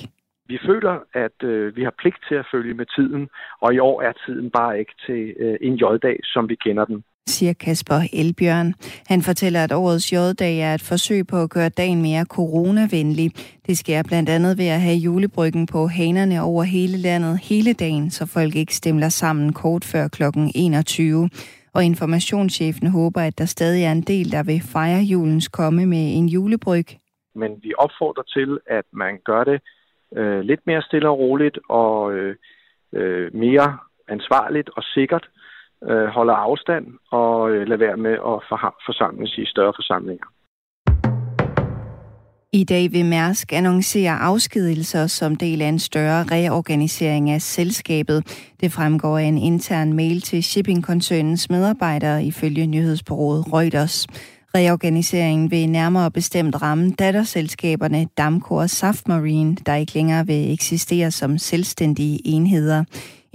[0.47, 3.29] Vi føler, at øh, vi har pligt til at følge med tiden,
[3.61, 7.03] og i år er tiden bare ikke til øh, en J-dag, som vi kender den
[7.27, 8.73] siger Kasper Elbjørn.
[9.07, 13.31] Han fortæller, at årets J-dag er et forsøg på at gøre dagen mere coronavenlig.
[13.67, 18.09] Det sker blandt andet ved at have julebryggen på hanerne over hele landet hele dagen,
[18.09, 20.23] så folk ikke stemler sammen kort før kl.
[20.55, 21.29] 21.
[21.73, 26.17] Og informationschefen håber, at der stadig er en del, der vil fejre julens komme med
[26.17, 26.85] en julebryg.
[27.35, 29.61] Men vi opfordrer til, at man gør det
[30.17, 32.35] øh, lidt mere stille og roligt og øh,
[32.93, 35.29] øh, mere ansvarligt og sikkert,
[35.89, 38.37] øh, holder afstand og øh, lader være med at
[38.85, 40.25] forsamles i større forsamlinger.
[42.55, 48.23] I dag vil Mærsk annoncere afskedelser som del af en større reorganisering af selskabet.
[48.61, 54.07] Det fremgår af en intern mail til shippingkoncernens medarbejdere ifølge nyhedsbureauet Reuters.
[54.55, 61.37] Reorganiseringen vil nærmere bestemt ramme datterselskaberne Damco og Saftmarine, der ikke længere vil eksistere som
[61.37, 62.83] selvstændige enheder.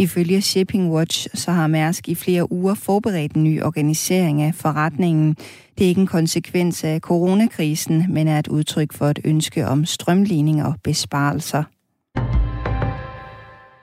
[0.00, 5.36] Ifølge Shipping Watch så har Mærsk i flere uger forberedt en ny organisering af forretningen.
[5.78, 9.84] Det er ikke en konsekvens af coronakrisen, men er et udtryk for et ønske om
[9.84, 11.62] strømligning og besparelser.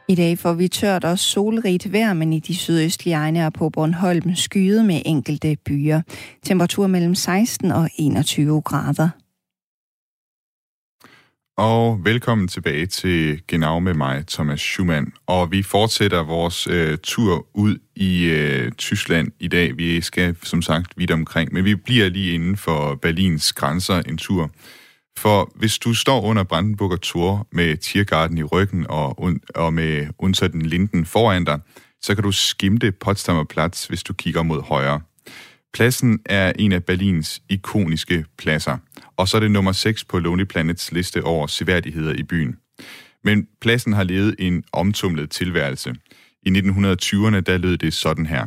[0.08, 3.69] I dag får vi tørt og solrigt vejr, men i de sydøstlige egne og på
[3.69, 6.01] Bornholm skyet med enkelte byer.
[6.43, 9.10] Temperatur mellem 16 og 21 grader.
[11.58, 15.13] Og velkommen tilbage til Genau med mig, Thomas Schumann.
[15.26, 19.78] Og vi fortsætter vores øh, tur ud i øh, Tyskland i dag.
[19.78, 24.18] Vi skal som sagt vidt omkring, men vi bliver lige inden for Berlins grænser en
[24.18, 24.50] tur.
[25.18, 30.48] For hvis du står under Brandenburger Tor med Tiergarten i ryggen og, og med Unter
[30.48, 31.60] den Linden foran dig,
[32.02, 35.02] så kan du skimte Potsdamer Platz, hvis du kigger mod højre.
[35.76, 38.78] Pladsen er en af Berlins ikoniske pladser,
[39.18, 42.56] og så er det nummer 6 på Lonely Planets liste over seværdigheder i byen.
[43.24, 45.96] Men pladsen har levet en omtumlet tilværelse.
[46.44, 48.46] I 1920'erne der lød det sådan her.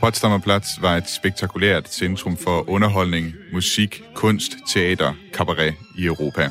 [0.00, 6.50] Potsdamer Platz var et spektakulært centrum for underholdning, musik, kunst, teater, cabaret i Europa.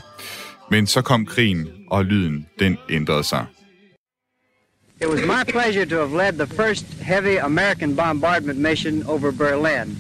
[0.72, 3.46] Men så kom krigen, og lyden den ændrede sig.
[5.02, 9.98] It was my pleasure to have led the first heavy American bombardment mission over Berlin.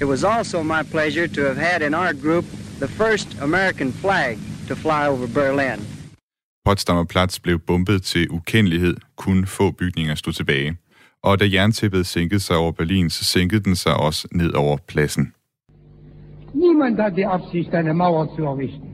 [0.00, 2.44] It was also my pleasure to have had in our group
[2.78, 5.78] the first American flag to fly over Berlin.
[6.64, 8.96] Potsdamer Platz blev bombet til ukendelighed.
[9.16, 10.76] Kun få bygninger stod tilbage.
[11.22, 15.34] Og da jerntæppet sænkede sig over Berlin, så sænkede den sig også ned over pladsen.
[16.54, 18.91] Niemand hat die Absicht, eine Mauer zu errichten.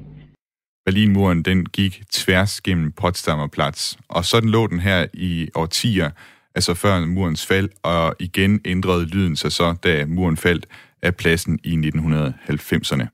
[0.88, 6.10] Berlinmuren den gik tværs gennem Potsdamer Platz, og sådan lå den her i årtier,
[6.54, 10.66] altså før murens fald, og igen ændrede lyden sig så, da muren faldt
[11.02, 13.06] af pladsen i 1990'erne.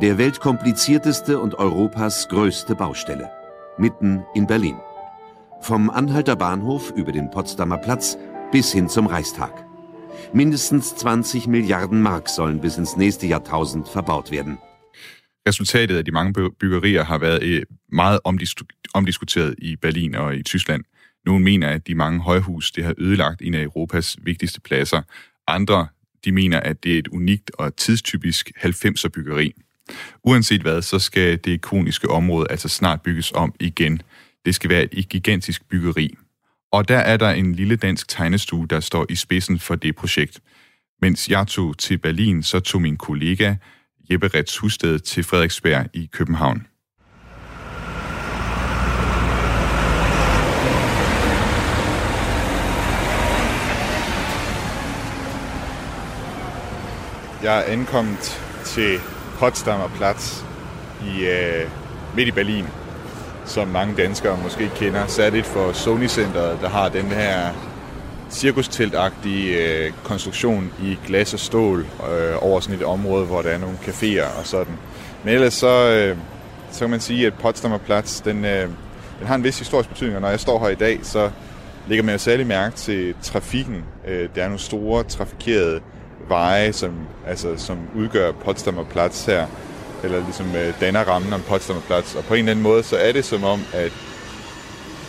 [0.00, 3.28] Der weltkomplizierteste und Europas größte Baustelle.
[3.78, 4.76] Mitten in Berlin.
[5.64, 8.16] Vom Anhalter Bahnhof über den Potsdamer Platz
[8.52, 9.52] bis hin zum Reichstag.
[10.32, 14.58] Mindestens 20 Milliarden Mark sollen bis ins næste Jahrtausend verbaut werden.
[15.48, 18.20] Resultatet af de mange byggerier har været øh, meget
[18.94, 20.84] omdiskuteret i Berlin og i Tyskland.
[21.26, 25.02] Nogle mener, at de mange højhus det har ødelagt en af Europas vigtigste pladser.
[25.46, 25.86] Andre
[26.24, 29.52] de mener, at det er et unikt og tidstypisk 90'er byggeri.
[30.24, 34.02] Uanset hvad, så skal det ikoniske område altså snart bygges om igen.
[34.44, 36.14] Det skal være et gigantisk byggeri.
[36.72, 40.40] Og der er der en lille dansk tegnestue, der står i spidsen for det projekt.
[41.02, 43.54] Mens jeg tog til Berlin, så tog min kollega
[44.10, 46.66] Jeppe Rets Husted til Frederiksberg i København.
[57.42, 58.98] Jeg er ankommet til
[59.38, 60.42] Potsdamer Platz
[61.06, 61.70] i, øh,
[62.16, 62.66] midt i Berlin,
[63.44, 65.06] som mange danskere måske kender.
[65.06, 67.52] Særligt for Sony Centeret, der har den her
[68.32, 73.58] cirkusteltagtige øh, konstruktion i glas og stål øh, over sådan et område, hvor der er
[73.58, 74.74] nogle caféer og sådan.
[75.24, 76.16] Men ellers så, øh,
[76.70, 78.68] så kan man sige, at Potsdamer Platz, den, øh,
[79.18, 81.30] den har en vis historisk betydning, og når jeg står her i dag, så
[81.88, 83.84] lægger man jo særlig mærke til trafikken.
[84.08, 85.80] Øh, der er nogle store trafikerede
[86.28, 86.92] veje, som,
[87.26, 89.46] altså, som udgør Potsdamer Platz her,
[90.04, 92.14] eller ligesom øh, danner rammen om Potsdamer Platz.
[92.14, 93.92] Og på en eller anden måde, så er det som om, at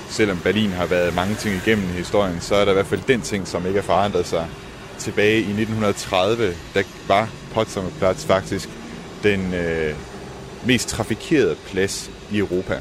[0.10, 3.02] selvom Berlin har været mange ting igennem i historien, så er der i hvert fald
[3.08, 4.48] den ting, som ikke har forandret sig.
[4.98, 8.70] Tilbage i 1930, der var Potsdamer Platz faktisk
[9.24, 9.96] den øh,
[10.66, 12.80] mest trafikerede plads i Europa.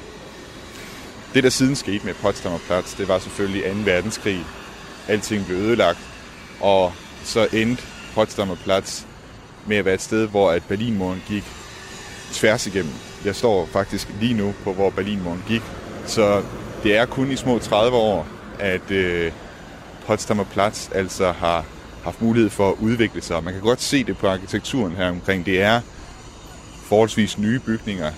[1.35, 3.69] Det, der siden skete med Potsdamer Platz, det var selvfølgelig 2.
[3.85, 4.45] verdenskrig.
[5.09, 5.99] Alting blev ødelagt,
[6.61, 6.93] og
[7.25, 7.83] så endte
[8.15, 9.03] Potsdamer Platz
[9.67, 11.45] med at være et sted, hvor at Berlinmuren gik
[12.33, 12.93] tværs igennem.
[13.25, 15.63] Jeg står faktisk lige nu på, hvor Berlinmuren gik,
[16.07, 16.43] så
[16.83, 18.27] det er kun i små 30 år,
[18.59, 19.33] at øh,
[20.07, 21.65] Potsdamer Platz altså har
[22.05, 23.45] haft mulighed for at udvikle sig.
[23.45, 25.47] Man kan godt se det på arkitekturen her omkring.
[25.47, 25.81] Det er
[26.85, 28.11] forholdsvis nye bygninger.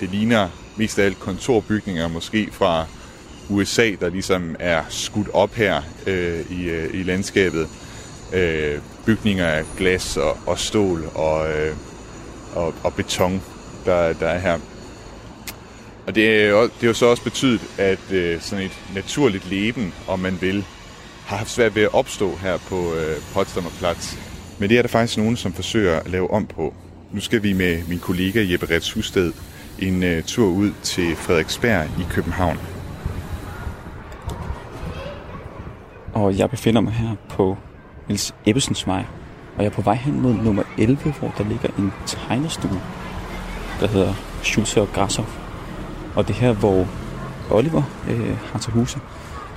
[0.00, 2.86] Det ligner mest af alt kontorbygninger, måske fra
[3.48, 7.68] USA, der ligesom er skudt op her øh, i, øh, i landskabet.
[8.32, 11.76] Øh, bygninger af glas og, og stål og, øh,
[12.54, 13.42] og, og beton,
[13.84, 14.58] der, der er her.
[16.06, 19.50] Og det er jo, det er jo så også betydet, at øh, sådan et naturligt
[19.50, 20.64] leben, om man vil,
[21.26, 24.16] har haft svært ved at opstå her på øh, Potsdamer Platz.
[24.58, 26.74] Men det er der faktisk nogen, som forsøger at lave om på.
[27.12, 29.32] Nu skal vi med min kollega Jeppe Rets Husted
[29.78, 32.58] en øh, tur ud til Frederiksberg i København.
[36.14, 37.56] Og jeg befinder mig her på
[38.08, 39.04] Niels Ebbesens vej.
[39.56, 42.80] Og jeg er på vej hen mod nummer 11, hvor der ligger en tegnestue,
[43.80, 45.45] der hedder Schulze og Grashoff.
[46.16, 46.88] Og det her, hvor
[47.50, 48.98] Oliver øh, har til huse,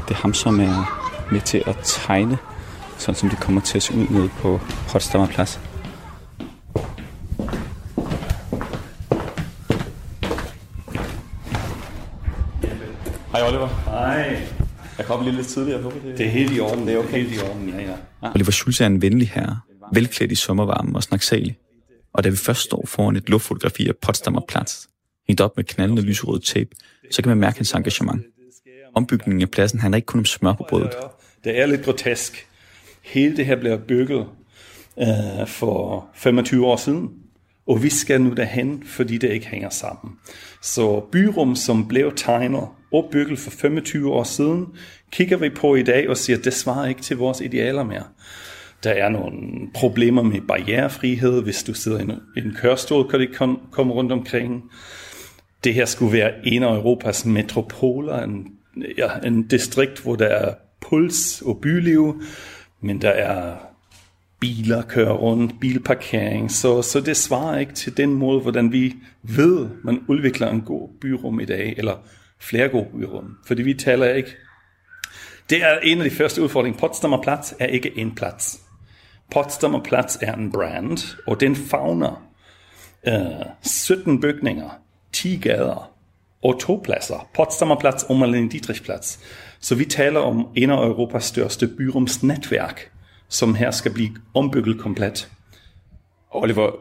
[0.07, 0.99] det er ham, som er
[1.31, 2.37] med til at tegne,
[2.97, 5.59] sådan som det kommer til at se ud nede på Potsdamer Plads.
[13.31, 13.67] Hej Oliver.
[13.67, 14.41] Hej.
[14.97, 16.17] Jeg kom lige lidt tidligere på det.
[16.17, 16.87] Det er helt i orden.
[16.87, 17.11] Det er okay.
[17.11, 17.93] Helt i orden, ja, ja.
[18.23, 18.29] ja.
[18.35, 19.59] Oliver Schulze er en venlig herre,
[19.93, 21.57] velklædt i sommervarmen og snaksalig.
[22.13, 24.88] Og da vi først står foran et luftfotografi af Potsdamer Platz,
[25.29, 26.69] hængt op med knaldende lyserød tape,
[27.11, 28.25] så kan man mærke hans engagement.
[28.95, 30.91] Ombygningen af pladsen handler ikke kun om smør på brødet.
[31.43, 32.47] Det er lidt grotesk.
[33.01, 34.25] Hele det her blev bygget
[34.99, 37.09] øh, for 25 år siden,
[37.67, 40.13] og vi skal nu derhen, fordi det ikke hænger sammen.
[40.61, 44.65] Så byrum, som blev tegnet og bygget for 25 år siden,
[45.11, 48.03] kigger vi på i dag og siger, at det svarer ikke til vores idealer mere.
[48.83, 49.37] Der er nogle
[49.73, 53.29] problemer med barrierefrihed, hvis du sidder i en, i en kørestol, kan det
[53.71, 54.63] komme rundt omkring.
[55.63, 58.47] Det her skulle være en af Europas metropoler, en,
[58.97, 62.21] ja, en distrikt, hvor der er puls og byliv,
[62.81, 63.55] men der er
[64.39, 69.69] biler kører rundt, bilparkering, så, så det svarer ikke til den måde, hvordan vi ved,
[69.83, 71.95] man udvikler en god byrum i dag, eller
[72.39, 74.35] flere gode byrum, fordi vi taler ikke.
[75.49, 76.79] Det er en af de første udfordringer.
[76.79, 78.61] Potsdamer Platz er ikke en plads.
[79.31, 82.29] Potsdamer Platz er en brand, og den fagner
[83.07, 84.69] øh, 17 bygninger,
[85.11, 85.91] 10 gader
[86.43, 87.27] og to pladser.
[87.33, 89.19] Potsdamer Platz og Marlene Dietrich Platz.
[89.59, 92.91] Så vi taler om en af Europas største byrumsnetværk,
[93.27, 95.29] som her skal blive ombygget komplet.
[96.31, 96.71] Oliver,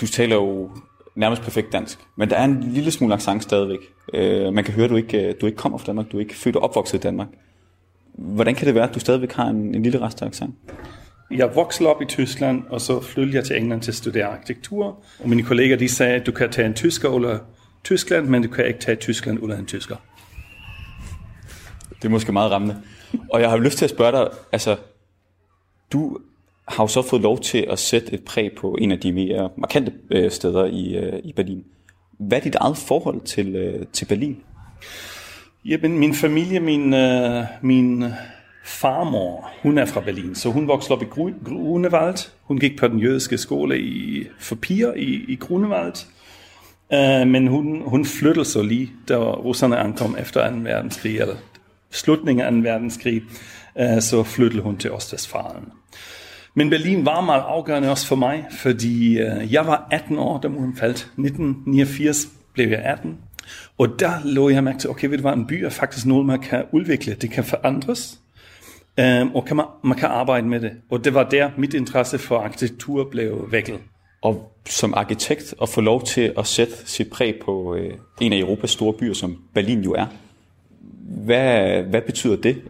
[0.00, 0.70] du taler jo
[1.16, 3.78] nærmest perfekt dansk, men der er en lille smule accent stadigvæk.
[4.14, 6.20] Uh, man kan høre, at du ikke, øh, du ikke kommer fra Danmark, du er
[6.20, 7.28] ikke født og opvokset i Danmark.
[8.14, 10.54] Hvordan kan det være, at du stadigvæk har en, en lille rest af accent?
[11.30, 14.84] Jeg voksede op i Tyskland, og så flyttede jeg til England til at studere arkitektur.
[15.20, 17.38] Og mine kolleger de sagde, at du kan tage en tysker ud
[17.84, 19.96] Tyskland, men du kan ikke tage Tyskland ud af en tysker.
[21.96, 22.82] Det er måske meget rammende.
[23.32, 24.76] Og jeg har lyst til at spørge dig, altså,
[25.92, 26.18] du
[26.68, 29.50] har jo så fået lov til at sætte et præg på en af de mere
[29.56, 31.64] markante øh, steder i, øh, i Berlin.
[32.18, 34.36] Hvad er dit eget forhold til, øh, til Berlin?
[35.64, 36.94] Jamen, min familie, min,
[37.62, 38.04] min
[38.68, 41.06] farmor, hun er fra Berlin, så hun voksede op i
[41.44, 42.30] Grunewald.
[42.42, 45.94] Hun gik på den jødiske skole i, for piger i, i Grunewald.
[46.92, 50.56] Uh, men hun, hun flyttede så lige, da russerne ankom efter 2.
[50.56, 51.34] verdenskrig, eller
[51.90, 52.58] slutningen af 2.
[52.58, 53.22] verdenskrig,
[53.80, 55.72] uh, så flyttede hun til Ostwestfalen.
[56.54, 60.48] Men Berlin var meget afgørende også for mig, fordi uh, jeg var 18 år, da
[60.48, 60.98] hun faldt.
[60.98, 63.16] 1989 blev jeg 18.
[63.78, 66.26] Og der lå jeg mærke til, okay, ved du hvad, en by er faktisk noget,
[66.26, 67.14] man kan udvikle.
[67.14, 68.18] Det kan forandres,
[68.98, 70.70] um, og kan man, man kan arbejde med det.
[70.90, 73.78] Og det var der, mit interesse for arkitektur blev vækket.
[74.22, 78.38] Og som arkitekt at få lov til at sætte sit præg på øh, en af
[78.38, 80.06] Europas store byer, som Berlin jo er.
[81.24, 82.62] Hvad, hvad betyder det?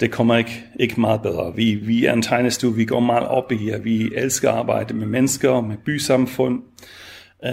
[0.00, 1.52] Det kommer ikke, ikke meget bedre.
[1.56, 4.94] Vi, vi er en tegnestue, vi går meget op i, at vi elsker at arbejde
[4.94, 6.62] med mennesker, med bysamfund,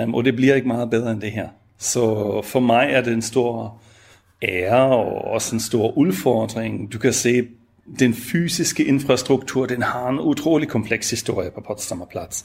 [0.04, 1.48] um, og det bliver ikke meget bedre end det her.
[1.78, 3.82] Så for mig er det en stor
[4.42, 6.94] ære og også en stor udfordring.
[6.94, 7.48] Du kan se,
[8.00, 12.44] den fysiske infrastruktur, den har en utrolig kompleks historie på Potsdamer Platz.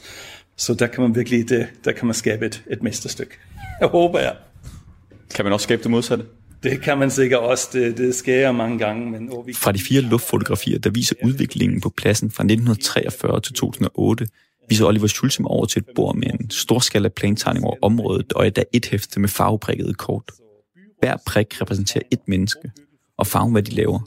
[0.57, 3.32] Så der kan man virkelig, det, der kan man skabe et, et mesterstykke.
[3.80, 4.36] Jeg håber jeg.
[5.34, 6.24] Kan man også skabe det modsatte?
[6.62, 7.68] Det kan man sikkert også.
[7.72, 9.11] Det, det sker jeg mange gange.
[9.11, 9.53] Men, oh, vi...
[9.53, 14.28] Fra de fire luftfotografier, der viser udviklingen på pladsen fra 1943 til 2008,
[14.68, 18.62] viser Oliver Schulzem over til et bord med en storskala plantegning over området, og der
[18.72, 20.30] et hæfte med farveprikkede kort.
[21.01, 22.70] Hver prik repræsenterer et menneske,
[23.18, 24.01] og farven, hvad de laver.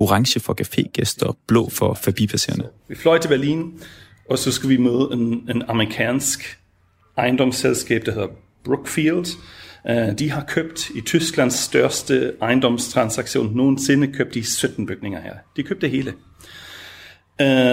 [0.00, 2.68] Orange for cafégæster, blå for forbipasserende.
[2.88, 3.80] Vi fløj til Berlin,
[4.30, 6.58] og så skal vi møde en, en amerikansk
[7.16, 8.28] ejendomsselskab, der hedder
[8.64, 9.26] Brookfield.
[9.90, 15.34] Uh, de har købt i Tysklands største ejendomstransaktion nogensinde, købt de 17 bygninger her.
[15.56, 16.14] De købte det hele.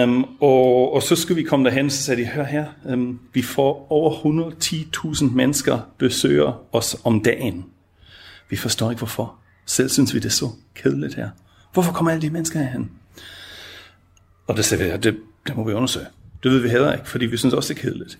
[0.04, 3.42] Um, og, og så skulle vi komme derhen, så sagde de, hør her, um, vi
[3.42, 4.10] får over
[4.54, 7.64] 110.000 mennesker besøger os om dagen.
[8.50, 9.34] Vi forstår ikke hvorfor.
[9.66, 11.28] Selv synes vi, det er så kedeligt her.
[11.72, 12.90] Hvorfor kommer alle de mennesker herhen?
[14.46, 15.16] Og det sagde vi, det,
[15.46, 16.06] det må vi undersøge.
[16.42, 18.18] Det ved vi heller ikke, fordi vi synes også, det er kedeligt.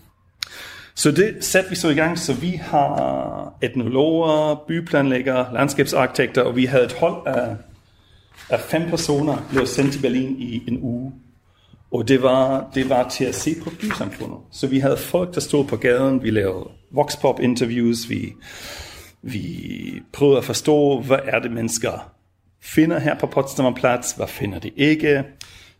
[0.94, 6.64] Så det satte vi så i gang, så vi har etnologer, byplanlæggere, landskabsarkitekter, og vi
[6.64, 7.56] havde et hold af,
[8.50, 11.12] af fem personer, blev sendt til Berlin i en uge.
[11.92, 14.38] Og det var, det var til at se på bysamfundet.
[14.50, 18.32] Så vi havde folk, der stod på gaden, vi lavede voxpop-interviews, vi,
[19.22, 22.12] vi prøvede at forstå, hvad er det mennesker
[22.62, 25.24] finder her på Potsdamer Platz, hvad finder de ikke.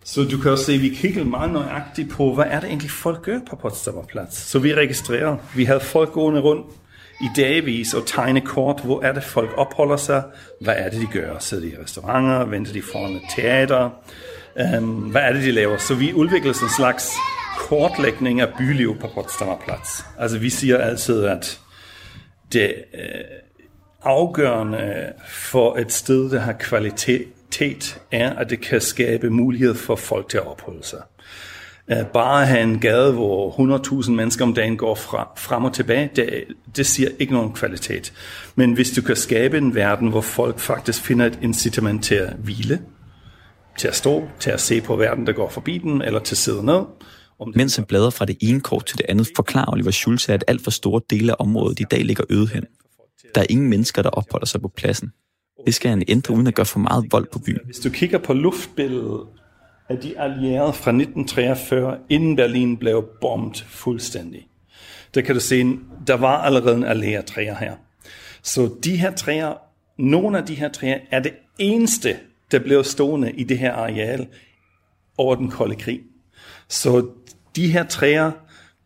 [0.04, 2.90] Så du kan også se, at vi kigger meget nøjagtigt på, hvad er det egentlig
[2.90, 4.36] folk gør på Potsdamer Platz.
[4.36, 6.66] Så vi registrerer, vi havde folk gående rundt
[7.20, 10.22] i dagvis og tegne kort, hvor er det folk opholder sig,
[10.60, 13.90] hvad er det de gør, sidder de i restauranter, venter de foran et teater,
[14.78, 15.78] um, hvad er det de laver.
[15.78, 17.10] Så vi udvikler sådan en slags
[17.58, 20.02] kortlægning af byliv på Potsdamer Platz.
[20.18, 21.60] Altså vi siger altid, at
[22.52, 23.00] det øh,
[24.02, 30.28] afgørende for et sted, der har kvalitet, er, at det kan skabe mulighed for folk
[30.28, 31.02] til at opholde sig.
[31.90, 33.50] Øh, bare at have en gade, hvor
[34.02, 36.44] 100.000 mennesker om dagen går fra, frem og tilbage, det,
[36.76, 38.12] det siger ikke nogen kvalitet.
[38.54, 42.32] Men hvis du kan skabe en verden, hvor folk faktisk finder et incitament til at
[42.38, 42.80] hvile,
[43.78, 46.38] til at stå, til at se på verden, der går forbi den, eller til at
[46.38, 46.80] sidde ned,
[47.54, 50.64] Mens han bladrer fra det ene kort til det andet, forklarer Oliver Schulze, at alt
[50.64, 52.64] for store dele af området i dag ligger øde hen.
[53.34, 55.12] Der er ingen mennesker, der opholder sig på pladsen.
[55.66, 57.58] Det skal han ændre, uden at gøre for meget vold på byen.
[57.64, 59.26] Hvis du kigger på luftbilledet
[59.88, 64.48] af de allierede fra 1943, inden Berlin blev bombet fuldstændig,
[65.14, 67.76] der kan du se, der var allerede en allieret træer her.
[68.42, 69.54] Så de her træer,
[69.98, 72.16] nogle af de her træer, er det eneste,
[72.50, 74.26] der blev stående i det her areal
[75.18, 76.00] over den kolde krig.
[76.68, 77.08] Så
[77.56, 78.32] de her træer,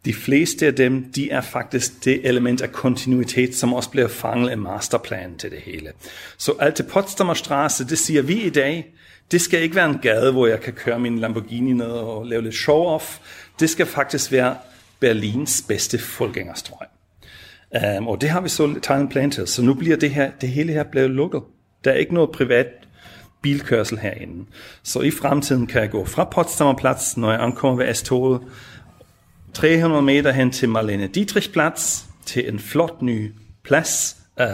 [0.05, 4.51] de fleste af dem, de er faktisk det element af kontinuitet, som også bliver fanget
[4.51, 5.93] af masterplanen til det hele.
[6.39, 8.95] Så Alte Potsdamer Straße, det siger vi i dag,
[9.31, 12.43] det skal ikke være en gade, hvor jeg kan køre min Lamborghini ned og lave
[12.43, 13.21] lidt show-off.
[13.61, 14.57] Det skal faktisk være
[15.01, 16.87] Berlins bedste folkegængerstrøg.
[17.71, 20.11] Um, øhm, og det har vi så tegnet en plan til, så nu bliver det
[20.11, 21.43] her, det hele her blevet lukket.
[21.85, 22.67] Der er ikke noget privat
[23.43, 24.45] bilkørsel herinde.
[24.83, 28.41] Så i fremtiden kan jeg gå fra Potsdamer Platz, når jeg ankommer ved S-toget,
[29.55, 33.33] 300 meter hen til Marlene Dietrich Platz, til en flot ny
[33.65, 34.47] plads, øh,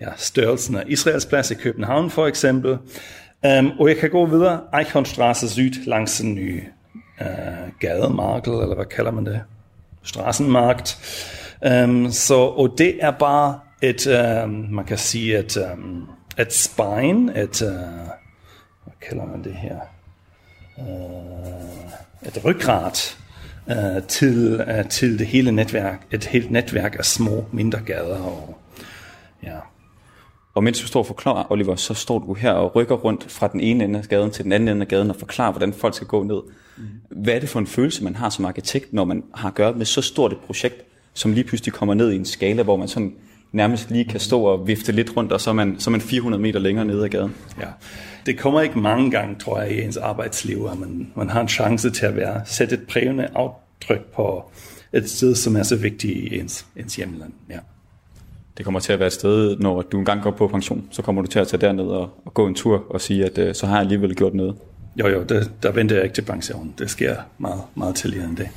[0.00, 4.60] ja, størrelsen af Israels plads i København for eksempel, um, og jeg kan gå videre
[4.80, 6.62] Eichhornstraße Syd langs den nye
[7.20, 7.26] øh,
[7.80, 9.40] gademarked, eller hvad kalder man det?
[10.02, 10.98] Strassenmarkt.
[11.66, 14.06] Um, øhm, så, og det er bare et,
[14.44, 17.68] um, man kan sige, et, um, et spine, et, uh,
[18.84, 19.76] hvad kalder man det her?
[20.76, 22.92] Uh, et ryggrad
[23.70, 28.18] uh, til, uh, til det hele netværk, et helt netværk af små, mindre gader.
[28.18, 28.58] Og,
[29.42, 29.56] ja.
[30.54, 33.48] Og mens du står og forklarer, Oliver, så står du her og rykker rundt fra
[33.48, 35.94] den ene ende af gaden til den anden ende af gaden og forklarer, hvordan folk
[35.94, 36.40] skal gå ned.
[36.76, 36.84] Mm.
[37.08, 39.72] Hvad er det for en følelse, man har som arkitekt, når man har at gøre
[39.72, 42.88] med så stort et projekt, som lige pludselig kommer ned i en skala, hvor man
[42.88, 43.14] sådan
[43.58, 46.00] nærmest lige kan stå og vifte lidt rundt, og så er man, så er man
[46.00, 47.34] 400 meter længere nede ad gaden.
[47.60, 47.66] Ja,
[48.26, 51.48] det kommer ikke mange gange, tror jeg, i ens arbejdsliv, at man, man har en
[51.48, 54.50] chance til at være, sætte et prægende aftryk på
[54.92, 57.32] et sted, som er så vigtigt i ens, ens hjemland.
[57.50, 57.58] Ja.
[58.56, 61.22] Det kommer til at være et sted, når du engang går på pension, så kommer
[61.22, 63.66] du til at tage derned og, og gå en tur og sige, at uh, så
[63.66, 64.54] har jeg alligevel gjort noget.
[65.00, 66.74] Jo, jo, det, der venter jeg ikke til pension.
[66.78, 68.48] Det sker meget, meget tidligere end det.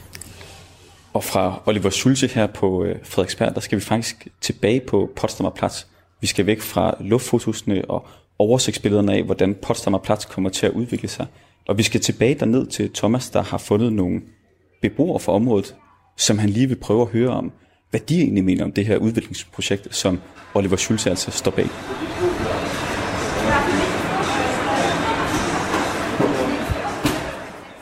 [1.13, 5.49] Og fra Oliver Schulze her på øh, Frederiksberg, der skal vi faktisk tilbage på Potsdamer
[5.49, 5.83] Platz.
[6.21, 8.07] Vi skal væk fra luftfotosene og
[8.39, 11.25] oversigtsbillederne af, hvordan Potsdamer Platz kommer til at udvikle sig.
[11.67, 14.21] Og vi skal tilbage derned til Thomas, der har fundet nogle
[14.81, 15.75] beboere for området,
[16.17, 17.51] som han lige vil prøve at høre om,
[17.89, 20.21] hvad de egentlig mener om det her udviklingsprojekt, som
[20.53, 21.67] Oliver Schulze altså står bag.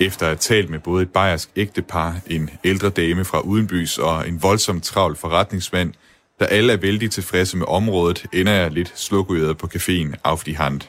[0.01, 4.27] Efter at have talt med både et bayersk ægtepar, en ældre dame fra udenbys og
[4.27, 5.93] en voldsomt travl forretningsmand,
[6.39, 10.57] der alle er vældig tilfredse med området, ender jeg lidt slukøret på caféen Auf die
[10.57, 10.81] Hand.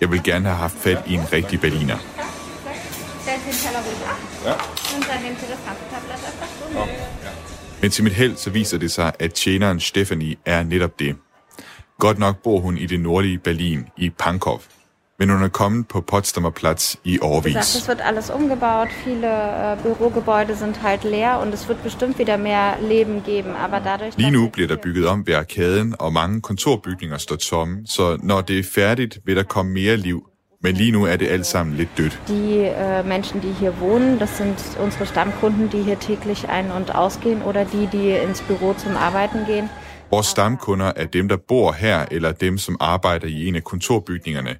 [0.00, 1.98] Jeg vil gerne have haft fat i en rigtig berliner.
[4.44, 4.54] Ja.
[7.82, 11.16] Men til mit held så viser det sig, at tjeneren Stephanie er netop det.
[11.98, 14.60] Godt nok bor hun i det nordlige Berlin, i Pankow,
[15.28, 17.54] er kommet på Potsdamer Platz i årvis.
[17.54, 22.18] Gesagt, es wird alles umgebaut, viele äh, Bürogebäude sind halt leer und es wird bestimmt
[22.18, 24.16] wieder mehr Leben geben, aber dadurch...
[24.16, 28.40] Lige nu bliver der bygget om ved arkaden, og mange kontorbygninger står tomme, så når
[28.40, 30.26] det er færdigt, vil der komme mere liv.
[30.62, 32.20] Men lige nu er det alt sammen lidt dødt.
[32.28, 36.94] Die äh, Menschen, die hier wohnen, das sind unsere Stammkunden, die hier täglich ein- und
[36.94, 39.70] ausgehen oder die, die ins Büro zum Arbeiten gehen.
[40.10, 44.56] Vores stamkunder er dem, der bor her, eller dem, som arbejder i en af kontorbygningerne.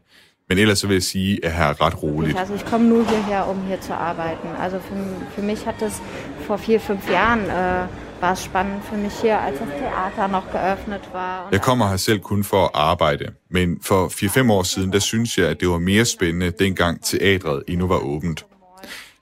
[0.51, 2.39] Men ellers så vil jeg sige, at her er ret roligt.
[2.39, 4.49] Also ich komme nur hierher, um hier zu arbeiten.
[4.65, 4.97] Also für,
[5.35, 6.03] für mich hat das
[6.47, 7.87] vor vier, fünf Jahren äh,
[8.21, 11.49] war es spannend für mich hier, als das Theater noch geöffnet war.
[11.53, 15.39] Jeg kommer her selv kun for at arbejde, men for 4-5 år siden, der synes
[15.39, 18.45] jeg, at det var mere spændende, dengang teatret endnu var åbent.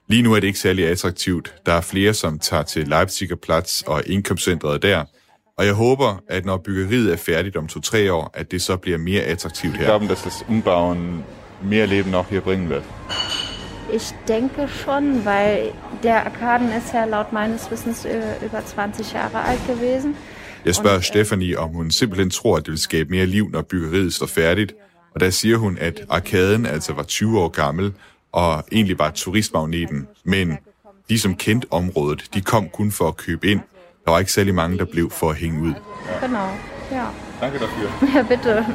[0.07, 1.53] Lige nu er det ikke særlig attraktivt.
[1.65, 5.03] Der er flere, som tager til Leipziger Platz og indkøbscentret der,
[5.59, 8.97] og jeg håber, at når byggeriet er færdigt om 2-3 år, at det så bliver
[8.97, 9.81] mere attraktivt her.
[9.81, 11.23] Ich glaube, dass das Umbauen
[11.63, 12.83] mehr Leben auch hier bringen wird.
[13.93, 15.71] Ich denke schon, weil
[16.03, 20.15] der Arkaden ist ja laut meines Wissens äh, über 20 Jahre alt gewesen.
[20.65, 24.13] Jeg spørger Stephanie, om hun simpelthen tror, at det vil skabe mere liv, når byggeriet
[24.13, 24.73] står færdigt.
[25.13, 27.93] Og der siger hun, at arkaden altså var 20 år gammel,
[28.31, 30.07] og egentlig var turistmagneten.
[30.23, 30.57] Men
[31.09, 33.61] de, som kendte området, de kom kun for at købe ind.
[34.09, 35.73] Der var ikke særlig mange, der blev for at hænge ud.
[36.21, 36.47] Genau,
[36.91, 37.05] ja.
[37.41, 38.07] Danke dafür.
[38.15, 38.65] Ja, bitte.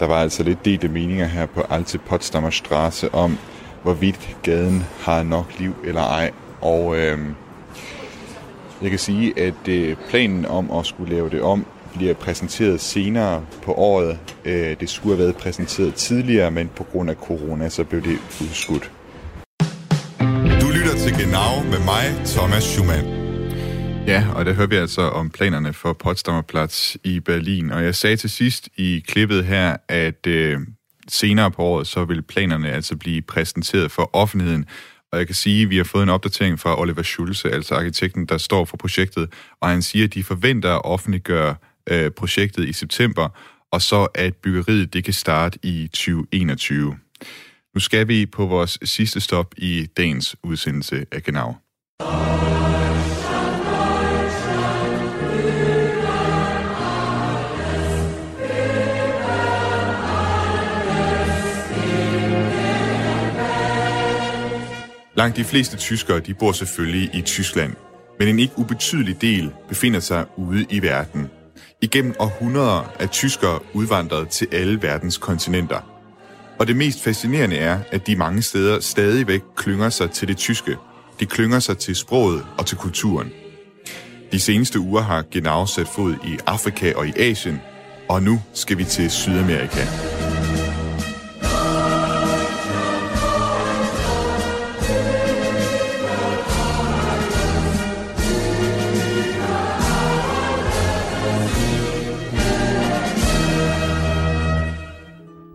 [0.00, 3.38] Der var altså lidt delte meninger her på Alte Potsdamer Straße om,
[3.82, 6.30] hvorvidt gaden har nok liv eller ej.
[6.60, 7.18] Og øh,
[8.82, 13.44] jeg kan sige, at øh, planen om at skulle lave det om bliver præsenteret senere
[13.62, 14.18] på året.
[14.44, 18.18] Øh, det skulle have været præsenteret tidligere, men på grund af corona, så blev det
[18.40, 18.90] udskudt.
[20.60, 23.29] Du lytter til Genau med mig, Thomas Schumann.
[24.10, 27.70] Ja, og der hører vi altså om planerne for Potsdamer Platz i Berlin.
[27.70, 30.60] Og jeg sagde til sidst i klippet her, at øh,
[31.08, 34.64] senere på året, så vil planerne altså blive præsenteret for offentligheden.
[35.12, 38.26] Og jeg kan sige, at vi har fået en opdatering fra Oliver Schulze, altså arkitekten,
[38.26, 41.54] der står for projektet, og han siger, at de forventer at offentliggøre
[41.90, 43.28] øh, projektet i september,
[43.72, 46.96] og så at byggeriet det kan starte i 2021.
[47.74, 51.54] Nu skal vi på vores sidste stop i dagens udsendelse af Genau.
[65.20, 67.72] Langt de fleste tyskere de bor selvfølgelig i Tyskland,
[68.18, 71.30] men en ikke ubetydelig del befinder sig ude i verden.
[71.80, 75.80] Igennem århundreder er tyskere udvandret til alle verdens kontinenter.
[76.58, 80.76] Og det mest fascinerende er, at de mange steder stadigvæk klynger sig til det tyske.
[81.20, 83.28] De klynger sig til sproget og til kulturen.
[84.32, 87.60] De seneste uger har Genau sat fod i Afrika og i Asien,
[88.08, 89.86] og nu skal vi til Sydamerika.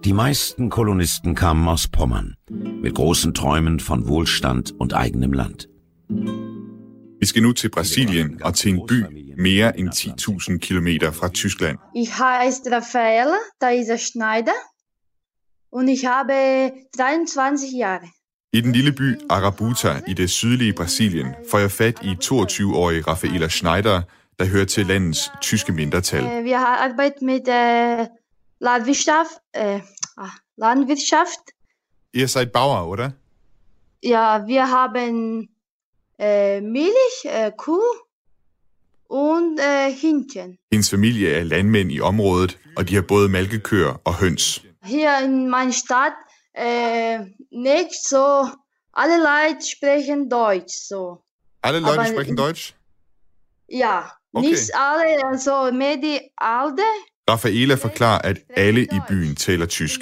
[0.05, 5.67] Die meisten Kolonisten kamen aus Pommern, mit großen Träumen von Wohlstand und eigenem Land.
[7.19, 9.03] Vi skal nu til Brasilien og til en by
[9.37, 11.77] mere end 10.000 kilometer fra Tyskland.
[11.95, 14.59] Ich heiße Rafaela Thaisa Schneider
[15.71, 18.07] und ich habe 23 Jahre.
[18.53, 23.49] I den lille by Arabuta i det sydlige Brasilien får jeg fat i 22-årige Rafaela
[23.49, 24.01] Schneider,
[24.39, 26.23] der hører til landets tyske mindretal.
[26.23, 28.07] Äh, Wir haben Arbeit mit äh,
[28.59, 29.81] Landwirtschaft, äh, ah,
[30.57, 31.51] Landwirtschaft.
[32.13, 33.13] Ihr seid Bauer, oder?
[34.03, 35.49] Ja, wir haben
[36.19, 37.81] äh, Milch, äh, Kuh
[39.07, 40.57] und äh, Hähnchen.
[40.71, 44.61] Hendes familie er landmænd i området, og de har både malkekøer og høns.
[44.83, 46.13] Hier in meiner Stadt
[46.53, 47.19] äh,
[47.51, 48.45] nicht so.
[48.93, 51.21] Alle Leute sprechen Deutsch so.
[51.61, 52.73] Alle Leute Aber- sprechen Deutsch?
[53.69, 54.01] Ja,
[54.33, 54.49] Okay.
[54.49, 56.83] nicht alle, also mehr die Alte.
[57.29, 59.99] Rafaela forklarer, at alle i byen taler tysk.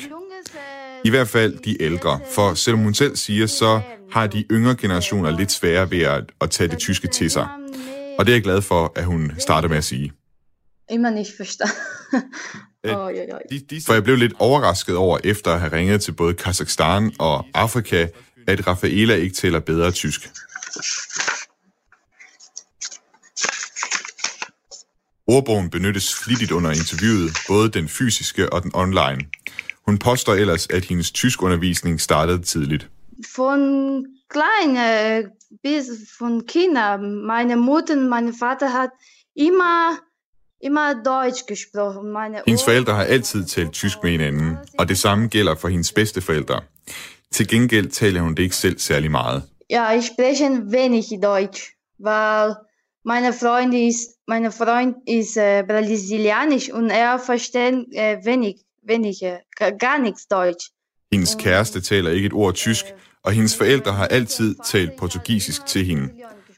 [1.06, 5.38] I hvert fald de ældre, for selvom hun selv siger, så har de yngre generationer
[5.38, 7.48] lidt sværere ved at, at tage det tyske til sig.
[8.20, 10.12] Og det er jeg glad for, at hun starter med at sige.
[10.90, 11.32] Immer nicht
[12.84, 13.38] ja, ja.
[13.86, 18.08] For jeg blev lidt overrasket over, efter at have ringet til både Kazakhstan og Afrika,
[18.48, 20.30] at Rafaela ikke taler bedre tysk.
[25.28, 29.22] Ordbogen benyttes flittigt under interviewet, både den fysiske og den online.
[29.86, 32.90] Hun påstår ellers, at hendes tyskundervisning startede tidligt.
[33.38, 35.24] Von klein äh,
[35.64, 35.86] bis
[36.20, 36.98] von Kinder.
[37.28, 38.90] Meine Mutter und mein Vater hat
[39.36, 40.00] immer,
[40.62, 42.12] immer Deutsch gesprochen.
[42.12, 45.92] Meine Hendes forældre har altid talt tysk med hinanden, og det samme gælder for hendes
[45.92, 46.62] bedsteforældre.
[47.32, 49.44] Til gengæld taler hun det ikke selv særlig meget.
[49.70, 51.62] Ja, ich spreche wenig Deutsch,
[52.06, 52.56] weil
[53.04, 59.40] meine Freund ist, meine Freund ist äh, brasilianisch und er versteht äh, wenig, wenig, äh,
[59.80, 60.72] gar- nichts Deutsch.
[61.12, 62.86] Hendes kæreste taler ikke et ord tysk,
[63.24, 66.10] og hendes forældre har altid talt portugisisk til hende.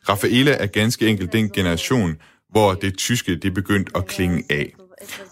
[0.09, 2.17] Rafaela er ganske enkelt den generation,
[2.49, 4.73] hvor det tyske det er begyndt at klinge af.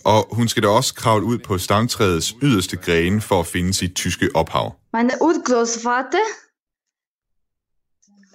[0.03, 3.95] Og hun skal da også kravle ud på stamtræets yderste grene for at finde sit
[3.95, 4.75] tyske ophav.
[4.93, 6.25] Mein Urgroßvater,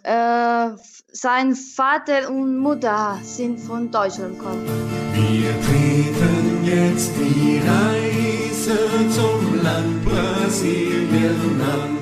[0.05, 0.71] äh,
[1.13, 4.67] sein Vater und Mutter sind von Deutschland gekommen.
[5.15, 8.79] Wir treten jetzt die Reise
[9.11, 11.99] zum Land Brasilien an.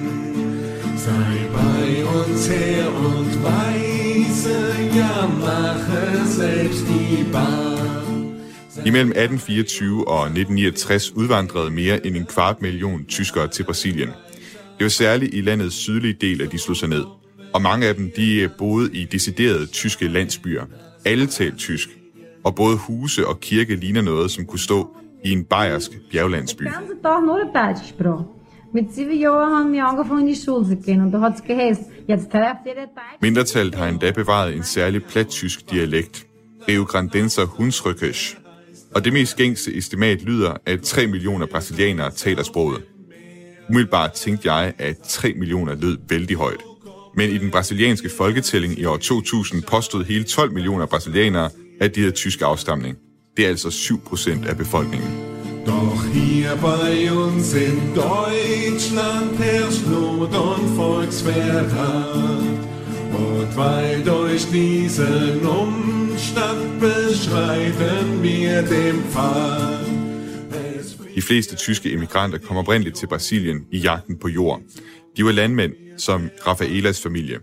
[0.97, 7.77] Sei bei uns her und weise, ja, mache selbst die Bahn.
[8.85, 14.09] Imellem 1824 og 1969 udvandrede mere end en kvart million tyskere til Brasilien.
[14.79, 17.05] Det var særligt i landets sydlige del, at de slog sig ned.
[17.57, 20.65] Og mange af dem de boede i deciderede tyske landsbyer.
[21.05, 21.89] Alle talte tysk.
[22.45, 26.63] Og både huse og kirke ligner noget, som kunne stå i en bayersk bjerglandsby.
[33.23, 36.27] Mindretallet har endda bevaret en særlig plattysk dialekt,
[36.69, 38.39] Rio Grandenser Hunsrückisch.
[38.95, 42.83] Og det mest gængse estimat lyder, at 3 millioner brasilianere taler sproget.
[43.69, 46.61] Umiddelbart tænkte jeg, at 3 millioner lød vældig højt.
[47.17, 51.51] Men i den brasilianske folketælling i år 2000 påstod hele 12 millioner brasilianere,
[51.81, 52.97] at de havde tysk afstamning.
[53.37, 55.09] Det er altså 7 procent af befolkningen.
[55.67, 62.59] Doch hier bei uns in Deutschland herrscht Not und Volksverrat.
[63.19, 69.87] Und weil durch diesen Umstand beschreiten wir den Pfad.
[71.15, 74.61] De fleste tyske emigranter kom oprindeligt til Brasilien i jagten på jord.
[75.17, 77.41] De var landmænd, som Rafaelas familie.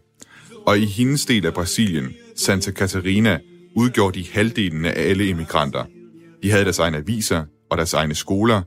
[0.66, 3.40] Og i hendes del af Brasilien, Santa Catarina,
[3.76, 5.86] udgjorde de halvdelen af alle emigranter.
[6.44, 8.62] De havde deres egne aviser og deres egne skoler,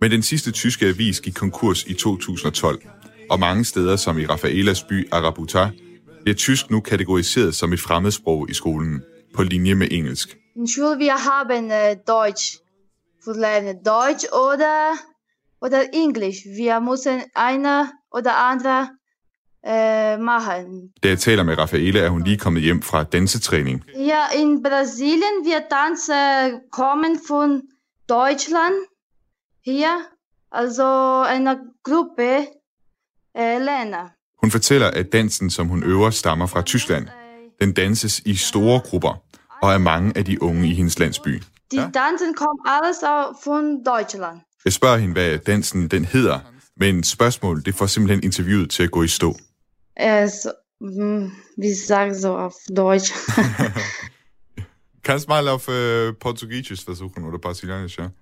[0.00, 2.82] men den sidste tyske avis gik konkurs i 2012,
[3.30, 5.70] og mange steder, som i Rafaelas by Arabuta,
[6.22, 9.02] bliver tysk nu kategoriseret som et fremmedsprog i skolen,
[9.34, 10.36] på linje med engelsk.
[10.56, 12.46] In Schule wir haben äh, Deutsch
[13.24, 14.96] für lernen Deutsch oder
[15.60, 16.40] oder Englisch.
[16.44, 18.88] Wir müssen eine oder andere
[19.66, 20.92] äh, machen.
[21.02, 23.84] Da jeg taler med Rafaela, er hun lige kommet hjem fra dansetræning.
[23.96, 26.14] Ja, in Brasilien wir Tanze
[26.72, 27.62] kommen von
[28.08, 28.74] Deutschland
[29.64, 29.94] hier,
[30.52, 32.46] also eine Gruppe
[33.38, 34.10] äh, Länder.
[34.42, 37.08] Hun fortæller, at dansen, som hun øver, stammer fra Tyskland.
[37.60, 39.22] Den danses i store grupper,
[39.62, 41.42] og er mange af de unge i hendes landsby.
[41.72, 44.40] Die Tanzen kommen alles au- von Deutschland.
[44.64, 46.38] Jeg spørger hende, hvad dansen den hedder,
[46.76, 49.36] men spørgsmål det får simpelthen interviewet til at gå i stå.
[49.94, 50.48] Es,
[50.80, 53.12] hm, wie sagen so auf Deutsch?
[55.02, 58.12] Kannst mal auf äh, Portugiesisch versuchen oder Brasilianisch, ja?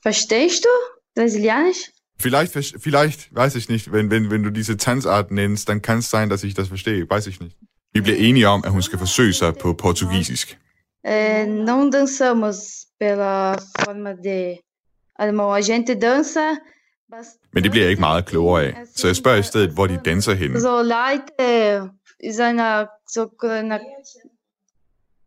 [0.00, 0.68] Verstehst du
[1.14, 1.92] Brasilianisch?
[2.18, 6.10] Vielleicht, vielleicht, weiß ich nicht, wenn, wenn, wenn du diese Tanzart nennst, dann kann es
[6.10, 7.56] sein, dass ich das verstehe, weiß ich nicht.
[7.94, 10.58] Vi bliver enige om, at hun skal forsøge sig på portugisisk.
[11.04, 14.62] É, não dançamos pela forma de
[15.14, 15.52] alemão.
[15.52, 16.60] A gente dança
[17.52, 18.74] Men det bliver jeg ikke meget klogere af.
[18.94, 20.60] Så jeg spørger i stedet, hvor de danser henne.
[20.60, 21.90] so Leute
[22.20, 23.78] in einer so einer,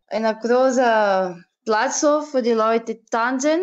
[0.08, 3.60] einer großen Platz für die Leute tanzen.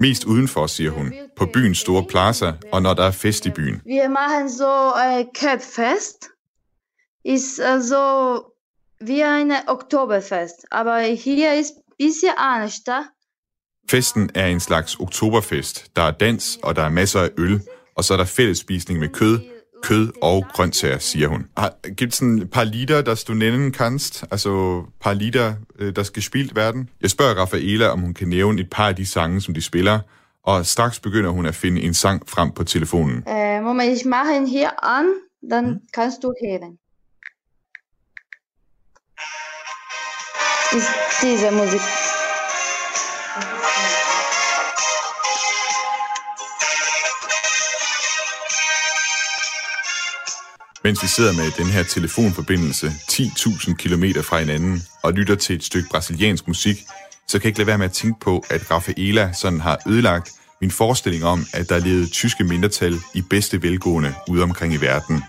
[0.00, 1.12] Mest udenfor, siger hun.
[1.36, 3.82] På byens store plaza, og når der er fest i byen.
[3.84, 6.30] Wir machen so ein Köpfest.
[7.24, 8.42] Ist also
[9.00, 10.66] wie ein Oktoberfest.
[10.70, 12.82] Aber hier ist bisschen anders.
[13.90, 15.96] Festen er en slags oktoberfest.
[15.96, 17.60] Der er dans, og der er masser af øl,
[17.94, 19.40] og så er der fællesspisning med kød,
[19.82, 21.46] kød og grøntsager, siger hun.
[21.96, 24.24] Gibt es ein paar Lieder, das du nennen kannst?
[24.30, 26.88] Altså, par Lieder, øh, das gespielt werden?
[27.00, 30.00] Jeg spørger Rafaela, om hun kan nævne et par af de sange, som de spiller,
[30.44, 33.24] og straks begynder hun at finde en sang frem på telefonen.
[33.26, 35.06] Äh, Moment, ich mache ihn hier an,
[35.50, 36.78] dann kannst du hören.
[40.76, 40.90] Ist
[41.22, 42.13] diese Musik.
[50.84, 55.64] Mens vi sidder med den her telefonforbindelse 10.000 km fra hinanden og lytter til et
[55.64, 56.76] stykke brasiliansk musik,
[57.28, 60.30] så kan jeg ikke lade være med at tænke på, at Rafaela sådan har ødelagt
[60.60, 65.22] min forestilling om, at der levede tyske mindretal i bedste velgående ude omkring i verden.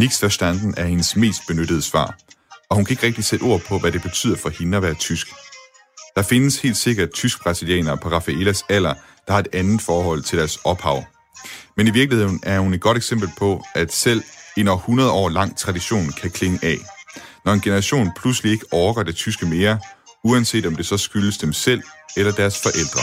[0.00, 2.18] Nix forstanden er hendes mest benyttede svar,
[2.70, 4.94] og hun kan ikke rigtig sætte ord på, hvad det betyder for hende at være
[4.94, 5.28] tysk.
[6.16, 8.94] Der findes helt sikkert tysk-brasilianere på Rafaelas alder,
[9.26, 11.04] der har et andet forhold til deres ophav.
[11.76, 14.22] Men i virkeligheden er hun et godt eksempel på, at selv
[14.56, 16.76] en år 100 år lang tradition kan klinge af.
[17.44, 19.78] Når en generation pludselig ikke orker det tyske mere,
[20.24, 21.82] uanset om det så skyldes dem selv
[22.16, 23.00] eller deres forældre.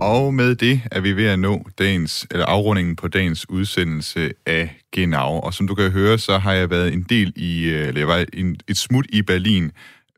[0.00, 4.80] Og med det er vi ved at nå dagens, eller afrundingen på dagens udsendelse af
[4.92, 5.40] Genau.
[5.40, 8.08] Og som du kan høre, så har jeg været en del i, øh, eller jeg
[8.08, 9.72] var en, et smut i Berlin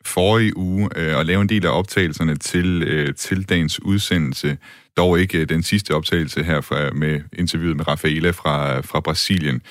[0.05, 4.59] forrige uge øh, og lave en del af optagelserne til, øh, til dagens udsendelse.
[4.97, 9.63] Dog ikke øh, den sidste optagelse her fra, med interviewet med Rafaela fra, fra Brasilien.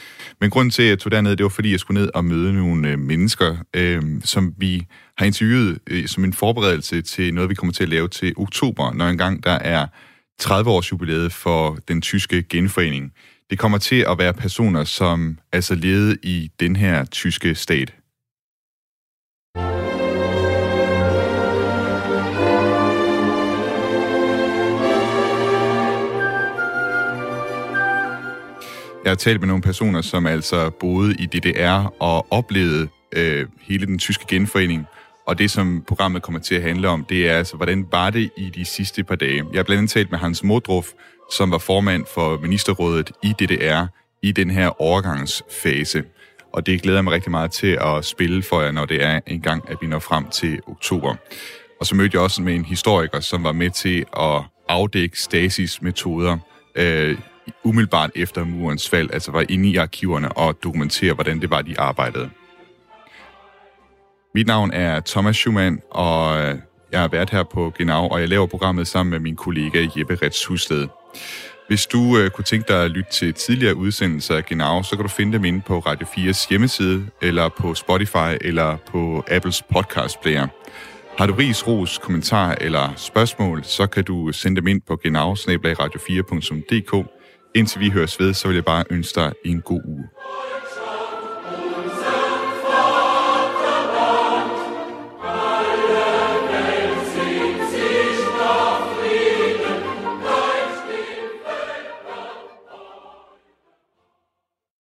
[0.42, 2.54] Men grunden til, at jeg tog derned, det var fordi, jeg skulle ned og møde
[2.54, 4.86] nogle øh, mennesker, øh, som vi
[5.18, 8.94] har interviewet øh, som en forberedelse til noget, vi kommer til at lave til oktober,
[8.94, 9.88] når engang der er
[10.40, 13.14] 30 års jubilæet for den tyske genforening.
[13.50, 17.94] Det kommer til at være personer, som altså levede i den her tyske stat.
[29.04, 33.86] Jeg har talt med nogle personer, som altså boede i DDR og oplevede øh, hele
[33.86, 34.86] den tyske genforening.
[35.28, 38.30] Og det, som programmet kommer til at handle om, det er altså, hvordan var det
[38.38, 39.44] i de sidste par dage?
[39.52, 40.88] Jeg har blandt andet talt med Hans Modruf,
[41.32, 43.86] som var formand for ministerrådet i DDR
[44.22, 46.04] i den her overgangsfase.
[46.54, 49.20] Og det glæder jeg mig rigtig meget til at spille for jer, når det er
[49.28, 51.16] en gang, at vi når frem til oktober.
[51.80, 55.82] Og så mødte jeg også med en historiker, som var med til at afdække Stasis
[55.82, 56.38] metoder
[56.76, 57.18] øh,
[57.64, 61.80] umiddelbart efter murens fald, altså var inde i arkiverne og dokumentere, hvordan det var, de
[61.80, 62.30] arbejdede.
[64.36, 66.56] Mit navn er Thomas Schumann, og øh,
[66.92, 70.18] jeg har været her på Genau, og jeg laver programmet sammen med min kollega Jeppe
[70.22, 70.88] Rets Husted.
[71.68, 75.04] Hvis du øh, kunne tænke dig at lytte til tidligere udsendelser af Genau, så kan
[75.04, 80.22] du finde dem inde på Radio 4's hjemmeside, eller på Spotify, eller på Apples podcast
[80.22, 80.48] player.
[81.18, 85.34] Har du ris, ros, kommentar eller spørgsmål, så kan du sende dem ind på genau
[85.34, 87.21] radio4.dk.
[87.56, 90.10] Indtil vi høres ved, så vil jeg bare ønske dig en god uge.